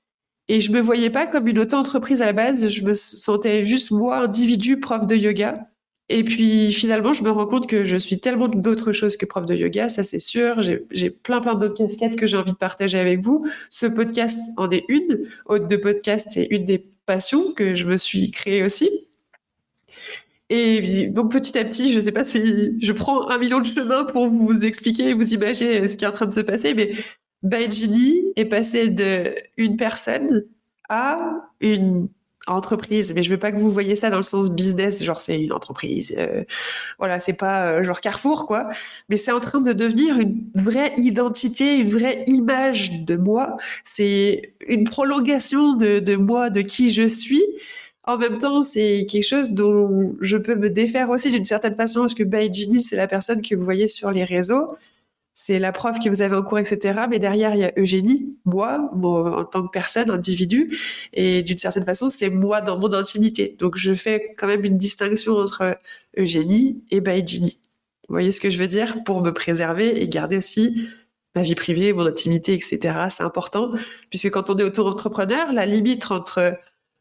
et 0.47 0.61
je 0.61 0.71
me 0.73 0.81
voyais 0.81 1.11
pas 1.11 1.27
comme 1.27 1.49
une 1.49 1.59
auto-entreprise 1.59 2.23
à 2.23 2.27
la 2.27 2.33
base 2.33 2.69
je 2.69 2.85
me 2.85 2.95
sentais 2.95 3.65
juste 3.65 3.91
moi 3.91 4.19
individu 4.19 4.79
prof 4.79 5.07
de 5.07 5.17
yoga 5.17 5.69
et 6.11 6.23
puis 6.23 6.73
finalement, 6.73 7.13
je 7.15 7.23
me 7.23 7.31
rends 7.31 7.47
compte 7.47 7.67
que 7.67 7.85
je 7.85 7.97
suis 7.97 8.21
tellement 8.21 8.49
d'autres 8.49 8.93
choses 8.93 9.17
que 9.17 9.25
prof 9.25 9.47
de 9.47 9.55
yoga, 9.55 9.89
ça 9.89 10.05
c'est 10.05 10.19
sûr. 10.19 10.61
J'ai 10.91 11.11
plein 11.11 11.41
plein 11.41 11.55
d'autres 11.55 11.75
casquettes 11.75 12.17
que 12.17 12.27
j'ai 12.27 12.37
envie 12.37 12.53
de 12.53 12.59
partager 12.59 12.99
avec 12.99 13.21
vous. 13.21 13.47
Ce 13.71 13.87
podcast 13.87 14.39
en 14.57 14.71
est 14.71 14.85
une. 14.89 15.27
Hôte 15.47 15.69
de 15.69 15.77
podcast, 15.77 16.29
c'est 16.31 16.47
une 16.51 16.65
des 16.67 16.85
passions 17.07 17.53
que 17.53 17.75
je 17.75 17.87
me 17.87 17.97
suis 17.97 18.31
créée 18.31 18.63
aussi. 18.63 18.91
Et 20.51 21.09
donc 21.09 21.33
petit 21.33 21.57
à 21.59 21.65
petit, 21.65 21.91
je 21.91 21.97
ne 21.97 22.01
sais 22.01 22.13
pas 22.13 22.25
si 22.25 22.75
je 22.79 22.93
prends 22.93 23.29
un 23.31 23.39
million 23.39 23.61
de 23.61 23.67
chemins 23.67 24.05
pour 24.05 24.29
vous 24.29 24.67
expliquer, 24.67 25.15
vous 25.15 25.33
imaginer 25.33 25.89
ce 25.89 25.97
qui 25.97 26.05
est 26.05 26.09
en 26.09 26.13
train 26.13 26.27
de 26.27 26.33
se 26.33 26.41
passer, 26.41 26.75
mais 26.75 26.93
Baijini 27.43 28.21
est 28.37 28.45
passé 28.45 28.91
de 28.91 29.35
une 29.57 29.77
personne 29.77 30.45
à 30.91 31.49
une 31.61 32.09
entreprise, 32.47 33.13
mais 33.15 33.23
je 33.23 33.31
veux 33.31 33.39
pas 33.39 33.53
que 33.53 33.59
vous 33.59 33.71
voyez 33.71 33.97
ça 33.97 34.11
dans 34.11 34.19
le 34.19 34.23
sens 34.23 34.51
business, 34.51 35.03
genre 35.03 35.23
c'est 35.23 35.41
une 35.41 35.53
entreprise, 35.53 36.15
euh, 36.19 36.43
voilà, 36.99 37.19
c'est 37.19 37.33
pas 37.33 37.69
euh, 37.69 37.85
genre 37.85 38.01
Carrefour 38.01 38.47
quoi, 38.47 38.69
mais 39.09 39.17
c'est 39.17 39.33
en 39.33 39.41
train 39.41 39.61
de 39.61 39.73
devenir 39.73 40.19
une 40.19 40.45
vraie 40.55 40.93
identité, 40.97 41.79
une 41.79 41.89
vraie 41.89 42.25
image 42.27 43.05
de 43.05 43.17
moi. 43.17 43.57
C'est 43.83 44.55
une 44.67 44.85
prolongation 44.85 45.75
de, 45.75 45.99
de 45.99 46.17
moi, 46.17 46.51
de 46.51 46.61
qui 46.61 46.93
je 46.93 47.07
suis. 47.07 47.45
En 48.05 48.19
même 48.19 48.37
temps, 48.39 48.63
c'est 48.63 49.07
quelque 49.11 49.27
chose 49.27 49.53
dont 49.53 50.15
je 50.21 50.37
peux 50.37 50.55
me 50.55 50.69
défaire 50.69 51.09
aussi 51.11 51.31
d'une 51.31 51.45
certaine 51.45 51.75
façon, 51.75 52.01
parce 52.01 52.15
que 52.15 52.25
Baijini, 52.25 52.83
c'est 52.83 52.97
la 52.97 53.07
personne 53.07 53.41
que 53.41 53.55
vous 53.55 53.65
voyez 53.65 53.89
sur 53.89 54.11
les 54.11 54.25
réseaux 54.25 54.77
c'est 55.35 55.59
la 55.59 55.73
prof 55.73 55.99
que 55.99 56.09
vous 56.09 56.23
avez 56.23 56.37
en 56.37 56.43
cours, 56.43 56.61
etc. 56.61 57.01
Mais 57.11 57.19
derrière, 57.19 57.55
il 57.55 57.61
y 57.61 57.65
a 57.65 57.73
Eugénie, 57.77 58.37
moi, 58.45 58.89
en 59.03 59.45
tant 59.45 59.65
que 59.65 59.71
personne, 59.71 60.09
individu, 60.09 60.79
et 61.13 61.43
d'une 61.43 61.59
certaine 61.59 61.85
façon, 61.85 62.09
c'est 62.09 62.31
moi 62.31 62.61
dans 62.61 62.79
mon 62.79 62.93
intimité. 62.93 63.57
Donc, 63.59 63.77
je 63.77 63.93
fais 63.95 64.35
quand 64.39 64.47
même 64.47 64.65
une 64.65 64.79
distinction 64.79 65.37
entre 65.37 65.77
Eugénie 66.17 66.85
et 66.93 67.01
Baïjini. 67.01 67.59
Vous 68.09 68.15
voyez 68.15 68.31
ce 68.31 68.41
que 68.41 68.49
je 68.49 68.59
veux 68.59 68.69
dire? 68.69 69.03
Pour 69.05 69.23
me 69.23 69.33
préserver 69.33 70.01
et 70.01 70.09
garder 70.09 70.37
aussi 70.37 70.89
ma 71.35 71.43
vie 71.43 71.57
privée, 71.57 71.93
mon 71.93 72.07
intimité, 72.07 72.55
etc. 72.55 72.79
C'est 73.11 73.25
important, 73.25 73.71
puisque 74.11 74.31
quand 74.31 74.51
on 74.51 74.57
est 74.59 74.63
auto-entrepreneur, 74.63 75.53
la 75.53 75.67
limite 75.67 76.13
entre 76.13 76.57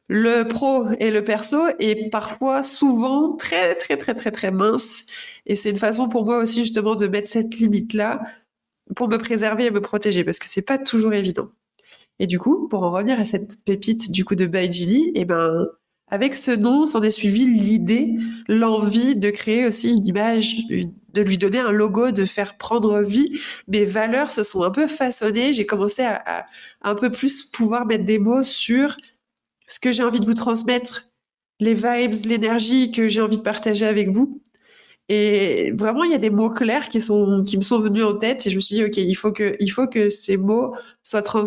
le 0.08 0.44
pro 0.48 0.90
et 1.00 1.12
le 1.12 1.24
perso 1.24 1.58
est 1.80 2.10
parfois, 2.10 2.64
souvent, 2.64 3.36
très, 3.36 3.76
très, 3.76 3.98
très, 3.98 4.16
très, 4.16 4.32
très 4.32 4.52
mince. 4.52 5.06
Et 5.46 5.56
c'est 5.56 5.70
une 5.70 5.78
façon 5.78 6.10
pour 6.10 6.26
moi 6.26 6.38
aussi, 6.40 6.62
justement, 6.62 6.96
de 6.96 7.08
mettre 7.08 7.30
cette 7.30 7.56
limite-là 7.58 8.22
pour 8.96 9.08
me 9.08 9.18
préserver 9.18 9.66
et 9.66 9.72
me 9.72 9.82
protéger 9.82 10.24
parce 10.24 10.40
que 10.40 10.48
c'est 10.48 10.66
pas 10.66 10.78
toujours 10.78 11.14
évident. 11.14 11.50
Et 12.20 12.28
du 12.28 12.40
coup, 12.40 12.68
pour 12.68 12.84
en 12.84 12.92
revenir 12.92 13.20
à 13.20 13.26
cette 13.26 13.64
pépite 13.66 14.12
du 14.12 14.26
coup 14.26 14.36
de 14.36 14.46
Baijili, 14.46 15.12
eh 15.16 15.26
ben 15.26 15.68
avec 16.10 16.36
ce 16.36 16.52
nom, 16.52 16.86
s'en 16.86 17.02
est 17.02 17.10
suivi 17.10 17.46
l'idée, 17.46 18.14
l'envie 18.48 19.16
de 19.16 19.32
créer 19.32 19.66
aussi 19.66 19.90
une 19.90 20.06
image, 20.06 20.58
de 20.70 21.22
lui 21.22 21.40
donner 21.40 21.58
un 21.58 21.72
logo, 21.72 22.12
de 22.12 22.26
faire 22.26 22.58
prendre 22.58 23.02
vie. 23.02 23.40
Mes 23.68 23.86
valeurs 23.86 24.30
se 24.30 24.44
sont 24.44 24.62
un 24.62 24.70
peu 24.70 24.86
façonnées. 24.86 25.54
J'ai 25.54 25.66
commencé 25.66 26.04
à, 26.04 26.22
à, 26.26 26.46
un 26.84 26.94
peu 26.94 27.10
plus 27.10 27.42
pouvoir 27.44 27.88
mettre 27.88 28.06
des 28.06 28.20
mots 28.20 28.44
sur 28.44 28.96
ce 29.68 29.80
que 29.80 29.92
j'ai 29.92 30.04
envie 30.04 30.20
de 30.20 30.26
vous 30.26 30.34
transmettre, 30.34 31.10
les 31.60 31.74
vibes, 31.74 32.14
l'énergie 32.26 32.92
que 32.92 33.08
j'ai 33.08 33.22
envie 33.22 33.38
de 33.38 33.42
partager 33.42 33.86
avec 33.86 34.10
vous. 34.10 34.42
Et 35.10 35.72
vraiment, 35.72 36.04
il 36.04 36.12
y 36.12 36.16
a 36.16 36.20
des 36.20 36.30
mots 36.30 36.50
clairs 36.50 36.90
qui, 36.90 37.00
sont, 37.00 37.44
qui 37.44 37.58
me 37.58 37.62
sont 37.62 37.80
venus 37.80 38.04
en 38.04 38.14
tête 38.14 38.46
et 38.48 38.50
je 38.50 38.56
me 38.56 38.62
suis 38.62 38.76
dit, 38.76 38.84
OK, 38.84 38.98
il 38.98 39.16
faut 39.16 39.32
que, 39.32 39.56
il 39.60 39.70
faut 39.70 39.88
que 39.88 40.10
ces 40.10 40.38
mots 40.38 40.76
soient 41.04 41.22
trans, 41.22 41.44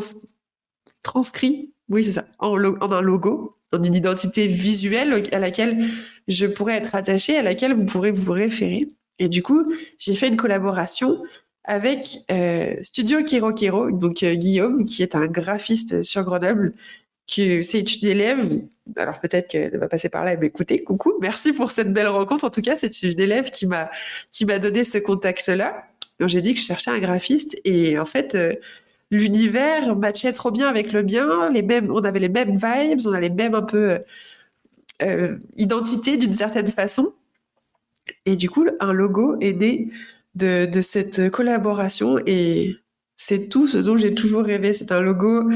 transcrits, 1.02 1.72
oui, 1.88 2.04
ça, 2.04 2.24
en, 2.38 2.62
en, 2.62 2.92
un 2.92 3.00
logo, 3.00 3.56
en 3.72 3.82
une 3.82 3.94
identité 3.94 4.46
visuelle 4.46 5.22
à 5.32 5.38
laquelle 5.38 5.88
je 6.28 6.46
pourrais 6.46 6.76
être 6.76 6.94
attachée, 6.94 7.36
à 7.36 7.42
laquelle 7.42 7.74
vous 7.74 7.86
pourrez 7.86 8.10
vous 8.10 8.32
référer. 8.32 8.88
Et 9.18 9.28
du 9.28 9.42
coup, 9.42 9.72
j'ai 9.98 10.14
fait 10.14 10.28
une 10.28 10.36
collaboration 10.36 11.22
avec 11.64 12.18
euh, 12.30 12.74
Studio 12.82 13.24
Kero 13.24 13.52
Kero, 13.52 13.90
donc 13.90 14.22
euh, 14.22 14.34
Guillaume, 14.34 14.84
qui 14.84 15.02
est 15.02 15.14
un 15.14 15.26
graphiste 15.26 16.02
sur 16.02 16.22
Grenoble, 16.22 16.74
que 17.26 17.62
c'est 17.62 17.96
une 17.96 18.08
élève, 18.08 18.60
alors 18.96 19.20
peut-être 19.20 19.48
qu'elle 19.48 19.76
va 19.78 19.88
passer 19.88 20.08
par 20.08 20.24
là 20.24 20.34
et 20.34 20.36
m'écouter, 20.36 20.82
coucou, 20.82 21.14
merci 21.20 21.52
pour 21.52 21.70
cette 21.70 21.92
belle 21.92 22.08
rencontre. 22.08 22.44
En 22.44 22.50
tout 22.50 22.62
cas, 22.62 22.76
c'est 22.76 23.02
une 23.02 23.18
élève 23.20 23.50
qui 23.50 23.66
m'a 23.66 23.90
qui 24.30 24.44
m'a 24.44 24.58
donné 24.58 24.84
ce 24.84 24.98
contact-là. 24.98 25.86
J'ai 26.20 26.40
dit 26.40 26.54
que 26.54 26.60
je 26.60 26.64
cherchais 26.66 26.90
un 26.90 26.98
graphiste 26.98 27.60
et 27.64 27.98
en 27.98 28.06
fait 28.06 28.34
euh, 28.34 28.54
l'univers 29.10 29.96
matchait 29.96 30.32
trop 30.32 30.50
bien 30.50 30.68
avec 30.68 30.92
le 30.92 31.02
bien, 31.02 31.50
les 31.50 31.62
mêmes, 31.62 31.90
on 31.90 32.04
avait 32.04 32.20
les 32.20 32.28
mêmes 32.28 32.56
vibes, 32.56 33.00
on 33.06 33.12
a 33.12 33.20
les 33.20 33.30
mêmes 33.30 33.54
un 33.54 33.62
peu 33.62 33.98
euh, 35.02 35.36
identités 35.56 36.16
d'une 36.16 36.32
certaine 36.32 36.68
façon. 36.68 37.12
Et 38.24 38.36
du 38.36 38.48
coup, 38.48 38.66
un 38.80 38.92
logo 38.92 39.36
est 39.40 39.52
né 39.52 39.90
de, 40.36 40.66
de 40.66 40.80
cette 40.80 41.30
collaboration 41.30 42.18
et 42.24 42.76
c'est 43.16 43.48
tout 43.48 43.66
ce 43.66 43.78
dont 43.78 43.96
j'ai 43.96 44.14
toujours 44.14 44.44
rêvé. 44.44 44.72
C'est 44.72 44.92
un 44.92 45.00
logo 45.00 45.50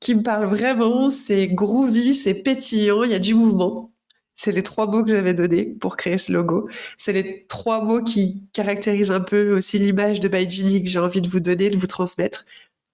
qui 0.00 0.14
me 0.14 0.22
parle 0.22 0.46
vraiment. 0.46 1.10
C'est 1.10 1.48
groovy, 1.48 2.14
c'est 2.14 2.42
pétillant, 2.42 3.02
il 3.04 3.10
y 3.10 3.14
a 3.14 3.18
du 3.18 3.34
mouvement. 3.34 3.92
C'est 4.38 4.52
les 4.52 4.62
trois 4.62 4.86
mots 4.86 5.02
que 5.02 5.10
j'avais 5.10 5.32
donnés 5.32 5.64
pour 5.64 5.96
créer 5.96 6.18
ce 6.18 6.30
logo. 6.30 6.68
C'est 6.98 7.12
les 7.12 7.46
trois 7.48 7.82
mots 7.82 8.02
qui 8.02 8.42
caractérisent 8.52 9.10
un 9.10 9.20
peu 9.20 9.56
aussi 9.56 9.78
l'image 9.78 10.20
de 10.20 10.28
Baijini 10.28 10.82
que 10.84 10.90
j'ai 10.90 10.98
envie 10.98 11.22
de 11.22 11.28
vous 11.28 11.40
donner, 11.40 11.70
de 11.70 11.78
vous 11.78 11.86
transmettre 11.86 12.44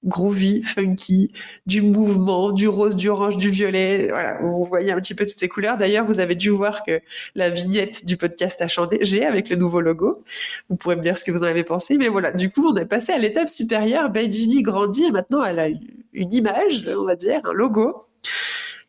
groovy, 0.04 0.62
funky, 0.62 1.32
du 1.66 1.82
mouvement, 1.82 2.52
du 2.52 2.68
rose, 2.68 2.96
du 2.96 3.08
orange, 3.08 3.36
du 3.36 3.50
violet. 3.50 4.08
Voilà, 4.08 4.40
vous 4.42 4.64
voyez 4.64 4.92
un 4.92 5.00
petit 5.00 5.14
peu 5.14 5.24
toutes 5.24 5.38
ces 5.38 5.48
couleurs. 5.48 5.78
D'ailleurs, 5.78 6.04
vous 6.04 6.18
avez 6.18 6.34
dû 6.34 6.50
voir 6.50 6.82
que 6.82 7.00
la 7.34 7.50
vignette 7.50 8.04
du 8.04 8.16
podcast 8.16 8.60
a 8.62 8.68
changé 8.68 9.24
avec 9.24 9.48
le 9.48 9.56
nouveau 9.56 9.80
logo. 9.80 10.24
Vous 10.68 10.76
pourrez 10.76 10.96
me 10.96 11.02
dire 11.02 11.16
ce 11.16 11.24
que 11.24 11.30
vous 11.30 11.38
en 11.38 11.42
avez 11.42 11.64
pensé. 11.64 11.96
Mais 11.96 12.08
voilà, 12.08 12.32
du 12.32 12.50
coup, 12.50 12.66
on 12.66 12.76
est 12.76 12.84
passé 12.84 13.12
à 13.12 13.18
l'étape 13.18 13.48
supérieure. 13.48 14.10
Beijini 14.10 14.62
grandit 14.62 15.04
et 15.04 15.10
maintenant 15.10 15.42
elle 15.44 15.58
a 15.58 15.68
une 15.68 16.32
image, 16.32 16.86
on 16.88 17.04
va 17.04 17.16
dire, 17.16 17.40
un 17.44 17.52
logo. 17.52 18.04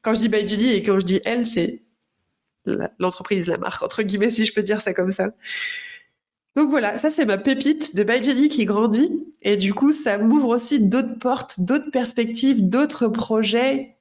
Quand 0.01 0.13
je 0.13 0.19
dis 0.19 0.29
Beijini 0.29 0.73
et 0.73 0.83
quand 0.83 0.99
je 0.99 1.05
dis 1.05 1.21
elle, 1.25 1.45
c'est 1.45 1.81
l'entreprise, 2.99 3.47
la 3.47 3.57
marque, 3.57 3.83
entre 3.83 4.03
guillemets, 4.03 4.29
si 4.29 4.45
je 4.45 4.53
peux 4.53 4.63
dire 4.63 4.81
ça 4.81 4.93
comme 4.93 5.11
ça. 5.11 5.29
Donc 6.55 6.69
voilà, 6.69 6.97
ça 6.97 7.09
c'est 7.09 7.25
ma 7.25 7.37
pépite 7.37 7.95
de 7.95 8.03
Baijani 8.03 8.47
qui 8.49 8.65
grandit. 8.65 9.11
Et 9.41 9.57
du 9.57 9.73
coup, 9.73 9.91
ça 9.91 10.17
m'ouvre 10.17 10.49
aussi 10.49 10.79
d'autres 10.79 11.17
portes, 11.19 11.59
d'autres 11.59 11.89
perspectives, 11.91 12.67
d'autres 12.67 13.07
projets 13.07 13.97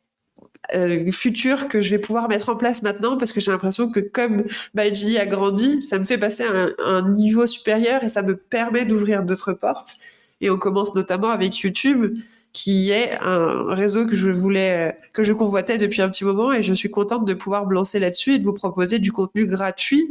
euh, 0.74 1.10
futurs 1.10 1.68
que 1.68 1.80
je 1.80 1.90
vais 1.90 1.98
pouvoir 1.98 2.28
mettre 2.28 2.48
en 2.50 2.56
place 2.56 2.82
maintenant 2.82 3.16
parce 3.16 3.32
que 3.32 3.40
j'ai 3.40 3.50
l'impression 3.50 3.90
que 3.90 4.00
comme 4.00 4.44
Baijani 4.74 5.18
a 5.18 5.26
grandi, 5.26 5.82
ça 5.82 5.98
me 5.98 6.04
fait 6.04 6.18
passer 6.18 6.44
à 6.44 6.52
un, 6.52 6.72
un 6.78 7.10
niveau 7.10 7.46
supérieur 7.46 8.04
et 8.04 8.08
ça 8.08 8.22
me 8.22 8.36
permet 8.36 8.84
d'ouvrir 8.84 9.24
d'autres 9.24 9.54
portes. 9.54 9.96
Et 10.40 10.50
on 10.50 10.58
commence 10.58 10.94
notamment 10.94 11.30
avec 11.30 11.58
YouTube 11.58 12.16
qui 12.52 12.90
est 12.90 13.16
un 13.20 13.72
réseau 13.72 14.06
que 14.06 14.14
je 14.14 14.30
voulais, 14.30 14.96
que 15.14 15.22
je 15.22 15.32
convoitais 15.32 15.78
depuis 15.78 16.02
un 16.02 16.10
petit 16.10 16.24
moment 16.24 16.52
et 16.52 16.62
je 16.62 16.74
suis 16.74 16.90
contente 16.90 17.24
de 17.24 17.32
pouvoir 17.32 17.66
me 17.66 17.72
lancer 17.72 17.98
là-dessus 17.98 18.34
et 18.34 18.38
de 18.38 18.44
vous 18.44 18.52
proposer 18.52 18.98
du 18.98 19.10
contenu 19.10 19.46
gratuit 19.46 20.06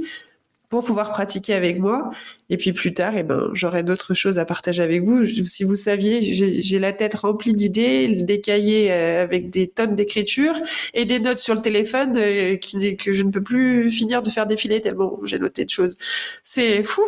pour 0.71 0.85
pouvoir 0.85 1.11
pratiquer 1.11 1.53
avec 1.53 1.79
moi. 1.79 2.11
Et 2.49 2.55
puis 2.55 2.71
plus 2.71 2.93
tard, 2.93 3.13
eh 3.17 3.23
ben, 3.23 3.49
j'aurai 3.53 3.83
d'autres 3.83 4.13
choses 4.13 4.39
à 4.39 4.45
partager 4.45 4.81
avec 4.81 5.03
vous. 5.03 5.25
Si 5.25 5.65
vous 5.65 5.75
saviez, 5.75 6.21
j'ai 6.33 6.79
la 6.79 6.93
tête 6.93 7.13
remplie 7.15 7.51
d'idées, 7.53 8.07
des 8.07 8.39
cahiers 8.39 8.89
euh, 8.89 9.21
avec 9.21 9.49
des 9.49 9.67
tonnes 9.67 9.95
d'écriture 9.95 10.55
et 10.93 11.03
des 11.03 11.19
notes 11.19 11.39
sur 11.39 11.55
le 11.55 11.61
téléphone 11.61 12.15
euh, 12.15 12.55
que 12.55 13.11
je 13.11 13.23
ne 13.23 13.31
peux 13.31 13.43
plus 13.43 13.91
finir 13.91 14.23
de 14.23 14.29
faire 14.29 14.47
défiler 14.47 14.79
tellement 14.79 15.19
j'ai 15.25 15.39
noté 15.39 15.65
de 15.65 15.69
choses. 15.69 15.97
C'est 16.41 16.83
fou. 16.83 17.03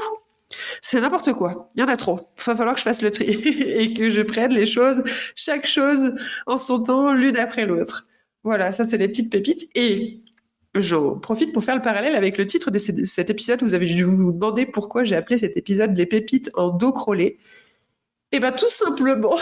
C'est 0.81 0.99
n'importe 0.99 1.31
quoi. 1.31 1.69
Il 1.75 1.79
y 1.79 1.83
en 1.83 1.87
a 1.87 1.95
trop. 1.95 2.19
Il 2.37 2.43
va 2.43 2.55
falloir 2.57 2.75
que 2.75 2.79
je 2.79 2.83
fasse 2.83 3.01
le 3.01 3.11
tri 3.11 3.29
et 3.65 3.93
que 3.93 4.09
je 4.09 4.21
prenne 4.21 4.53
les 4.53 4.65
choses, 4.65 5.03
chaque 5.35 5.65
chose 5.65 6.11
en 6.47 6.57
son 6.57 6.83
temps, 6.83 7.13
l'une 7.13 7.37
après 7.37 7.65
l'autre. 7.65 8.07
Voilà, 8.43 8.73
ça 8.73 8.85
c'est 8.89 8.97
les 8.97 9.07
petites 9.07 9.31
pépites. 9.31 9.69
Et 9.73 10.19
J'en 10.75 11.19
profite 11.19 11.53
pour 11.53 11.63
faire 11.63 11.75
le 11.75 11.81
parallèle 11.81 12.15
avec 12.15 12.37
le 12.37 12.47
titre 12.47 12.71
de 12.71 12.79
cet 12.79 13.29
épisode. 13.29 13.61
Vous 13.61 13.75
avez 13.75 13.85
dû 13.85 14.03
vous 14.03 14.31
demander 14.31 14.65
pourquoi 14.65 15.03
j'ai 15.03 15.15
appelé 15.15 15.37
cet 15.37 15.55
épisode 15.55 15.95
Les 15.95 16.07
pépites 16.07 16.49
en 16.55 16.71
dos 16.71 16.91
crôlé. 16.91 17.37
Eh 18.31 18.39
bien, 18.39 18.51
tout 18.51 18.69
simplement 18.69 19.37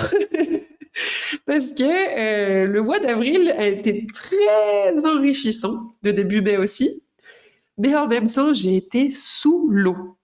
parce 1.46 1.74
que 1.74 1.84
euh, 1.84 2.68
le 2.68 2.82
mois 2.82 3.00
d'avril 3.00 3.56
a 3.58 3.66
été 3.68 4.06
très 4.08 5.06
enrichissant, 5.06 5.92
de 6.04 6.12
début 6.12 6.42
mai 6.42 6.58
aussi, 6.58 7.02
mais 7.78 7.96
en 7.96 8.08
même 8.08 8.28
temps, 8.28 8.54
j'ai 8.54 8.76
été 8.76 9.10
sous 9.10 9.70
l'eau. 9.70 10.18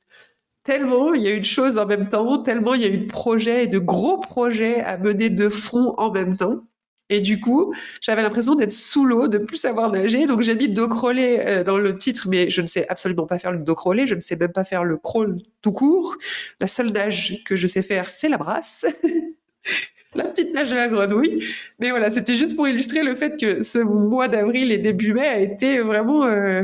Tellement 0.63 1.13
il 1.13 1.22
y 1.22 1.28
a 1.28 1.32
eu 1.32 1.39
de 1.39 1.46
choses 1.46 1.78
en 1.78 1.86
même 1.86 2.10
temps, 2.10 2.43
tellement 2.43 2.74
il 2.74 2.82
y 2.82 2.86
a 2.86 2.89
eu 2.89 2.98
de 2.98 3.08
projets 3.08 3.63
et 3.63 3.67
de 3.67 3.80
gros 3.80 4.20
projets 4.20 4.82
à 4.82 4.98
mener 4.98 5.30
de 5.30 5.48
front 5.48 5.93
en 5.98 6.12
même 6.12 6.36
temps. 6.36 6.65
Et 7.10 7.20
du 7.22 7.39
coup, 7.39 7.74
j'avais 8.02 8.22
l'impression 8.22 8.56
d'être 8.56 8.72
sous 8.72 9.06
l'eau, 9.06 9.28
de 9.28 9.38
plus 9.38 9.58
savoir 9.58 9.91
nager. 9.91 10.26
Donc 10.26 10.41
j'ai 10.41 10.56
mis 10.56 10.67
dos 10.67 10.88
crawlé 10.88 11.39
euh, 11.39 11.63
dans 11.63 11.78
le 11.78 11.98
titre, 11.98 12.28
mais 12.30 12.50
je 12.50 12.62
ne 12.62 12.67
sais 12.67 12.88
absolument 12.89 13.26
pas 13.26 13.39
faire 13.39 13.52
le 13.52 13.63
dos 13.63 13.76
crawlé. 13.76 14.08
Je 14.08 14.15
ne 14.15 14.22
sais 14.22 14.36
même 14.36 14.52
pas 14.52 14.63
faire 14.63 14.84
le 14.84 14.98
crawl 14.98 15.38
tout 15.62 15.72
court. 15.72 16.17
La 16.60 16.67
seule 16.67 16.91
nage 16.91 17.41
que 17.46 17.56
je 17.56 17.67
sais 17.67 17.84
faire, 17.84 18.10
c'est 18.10 18.30
la 18.30 18.38
brasse. 18.38 18.86
la 20.15 20.26
petite 20.26 20.54
nage 20.54 20.70
de 20.70 20.76
la 20.76 20.89
grenouille. 20.89 21.46
Mais 21.80 21.91
voilà, 21.91 22.12
c'était 22.12 22.36
juste 22.36 22.56
pour 22.56 22.67
illustrer 22.67 23.04
le 23.04 23.15
fait 23.15 23.39
que 23.39 23.63
ce 23.63 23.80
mois 23.80 24.28
d'avril 24.28 24.72
et 24.72 24.78
début 24.78 25.13
mai 25.13 25.28
a 25.28 25.39
été 25.39 25.80
vraiment 25.80 26.26
euh, 26.26 26.63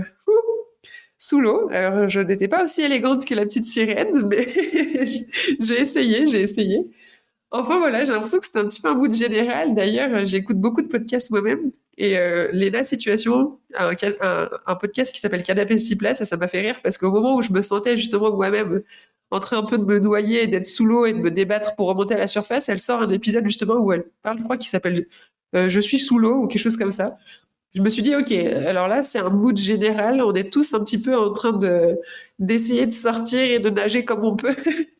sous 1.17 1.39
l'eau. 1.39 1.69
Alors, 1.71 2.09
je 2.09 2.19
n'étais 2.19 2.49
pas 2.49 2.65
aussi 2.65 2.81
élégante 2.81 3.25
que 3.25 3.33
la 3.33 3.43
petite 3.43 3.63
sirène, 3.63 4.27
mais 4.27 4.47
j'ai 5.59 5.79
essayé, 5.79 6.27
j'ai 6.27 6.41
essayé. 6.41 6.85
Enfin 7.55 7.77
voilà, 7.77 8.03
j'ai 8.03 8.11
l'impression 8.11 8.39
que 8.39 8.45
c'est 8.47 8.57
un 8.57 8.65
petit 8.65 8.81
peu 8.81 8.89
un 8.89 8.95
mood 8.95 9.13
général. 9.13 9.75
D'ailleurs, 9.75 10.25
j'écoute 10.25 10.57
beaucoup 10.57 10.81
de 10.81 10.87
podcasts 10.87 11.29
moi-même. 11.29 11.71
Et 11.97 12.17
euh, 12.17 12.49
Léna 12.51 12.83
Situation, 12.83 13.59
un, 13.77 13.91
un, 14.65 14.75
podcast 14.75 15.13
qui 15.13 15.19
s'appelle 15.19 15.43
Canapé 15.43 15.77
6 15.77 15.95
places, 15.97 16.23
ça 16.23 16.37
m'a 16.37 16.47
fait 16.47 16.61
rire 16.61 16.79
parce 16.81 16.97
qu'au 16.97 17.11
moment 17.11 17.35
où 17.35 17.43
je 17.43 17.51
me 17.53 17.61
sentais 17.61 17.95
justement 17.95 18.35
moi-même 18.35 18.81
en 19.29 19.39
train 19.39 19.59
un 19.59 19.63
peu 19.63 19.77
de 19.77 19.85
me 19.85 19.99
noyer, 19.99 20.47
d'être 20.47 20.65
sous 20.65 20.85
l'eau 20.85 21.05
et 21.05 21.13
de 21.13 21.19
me 21.19 21.29
débattre 21.29 21.75
pour 21.75 21.87
remonter 21.87 22.15
à 22.15 22.17
la 22.17 22.27
surface, 22.27 22.69
elle 22.69 22.79
sort 22.79 23.01
un 23.03 23.09
épisode 23.09 23.45
justement 23.45 23.75
où 23.75 23.91
elle 23.91 24.05
parle, 24.23 24.39
je 24.39 24.43
crois, 24.43 24.57
qui 24.57 24.67
s'appelle 24.69 25.05
euh, 25.55 25.69
Je 25.69 25.79
suis 25.79 25.99
sous 25.99 26.17
l'eau 26.17 26.43
ou 26.43 26.47
quelque 26.47 26.61
chose 26.61 26.77
comme 26.77 26.91
ça. 26.91 27.17
Je 27.75 27.81
me 27.81 27.89
suis 27.89 28.01
dit, 28.03 28.15
OK, 28.15 28.31
alors 28.31 28.87
là, 28.87 29.03
c'est 29.03 29.19
un 29.19 29.29
mood 29.29 29.57
général. 29.57 30.21
On 30.23 30.33
est 30.33 30.51
tous 30.51 30.73
un 30.73 30.83
petit 30.83 31.01
peu 31.01 31.15
en 31.17 31.31
train 31.33 31.53
de, 31.53 31.97
d'essayer 32.39 32.85
de 32.85 32.91
sortir 32.93 33.41
et 33.41 33.59
de 33.59 33.69
nager 33.69 34.05
comme 34.05 34.23
on 34.23 34.35
peut. 34.35 34.55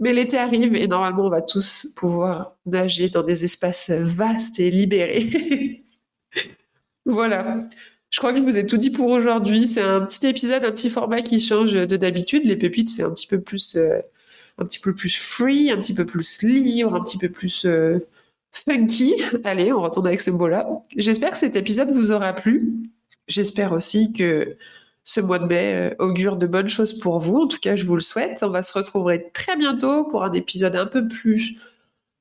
Mais 0.00 0.14
l'été 0.14 0.38
arrive 0.38 0.74
et 0.74 0.88
normalement, 0.88 1.26
on 1.26 1.30
va 1.30 1.42
tous 1.42 1.92
pouvoir 1.94 2.56
nager 2.64 3.10
dans 3.10 3.22
des 3.22 3.44
espaces 3.44 3.90
vastes 3.90 4.58
et 4.58 4.70
libérés. 4.70 5.84
voilà. 7.04 7.68
Je 8.08 8.18
crois 8.18 8.32
que 8.32 8.38
je 8.38 8.44
vous 8.44 8.58
ai 8.58 8.66
tout 8.66 8.78
dit 8.78 8.90
pour 8.90 9.08
aujourd'hui. 9.08 9.66
C'est 9.66 9.82
un 9.82 10.00
petit 10.00 10.26
épisode, 10.26 10.64
un 10.64 10.72
petit 10.72 10.88
format 10.88 11.20
qui 11.20 11.38
change 11.38 11.74
de 11.74 11.96
d'habitude. 11.96 12.46
Les 12.46 12.56
pépites, 12.56 12.88
c'est 12.88 13.02
un 13.02 13.12
petit 13.12 13.26
peu 13.26 13.40
plus, 13.40 13.76
euh, 13.76 14.00
un 14.56 14.64
petit 14.64 14.80
peu 14.80 14.94
plus 14.94 15.14
free, 15.16 15.70
un 15.70 15.76
petit 15.76 15.94
peu 15.94 16.06
plus 16.06 16.42
libre, 16.42 16.94
un 16.94 17.04
petit 17.04 17.18
peu 17.18 17.28
plus 17.28 17.66
euh, 17.66 17.98
funky. 18.52 19.14
Allez, 19.44 19.70
on 19.70 19.82
retourne 19.82 20.06
avec 20.06 20.22
ce 20.22 20.30
mot-là. 20.30 20.66
J'espère 20.96 21.32
que 21.32 21.38
cet 21.38 21.56
épisode 21.56 21.90
vous 21.90 22.10
aura 22.10 22.32
plu. 22.32 22.72
J'espère 23.28 23.72
aussi 23.72 24.12
que 24.14 24.56
ce 25.10 25.20
mois 25.20 25.40
de 25.40 25.46
mai 25.46 25.74
euh, 25.74 25.94
augure 25.98 26.36
de 26.36 26.46
bonnes 26.46 26.68
choses 26.68 26.96
pour 26.96 27.18
vous. 27.18 27.38
En 27.38 27.48
tout 27.48 27.58
cas, 27.58 27.74
je 27.74 27.84
vous 27.84 27.96
le 27.96 28.00
souhaite. 28.00 28.44
On 28.44 28.48
va 28.48 28.62
se 28.62 28.72
retrouver 28.72 29.28
très 29.32 29.56
bientôt 29.56 30.04
pour 30.04 30.22
un 30.22 30.32
épisode 30.32 30.76
un 30.76 30.86
peu 30.86 31.08
plus 31.08 31.56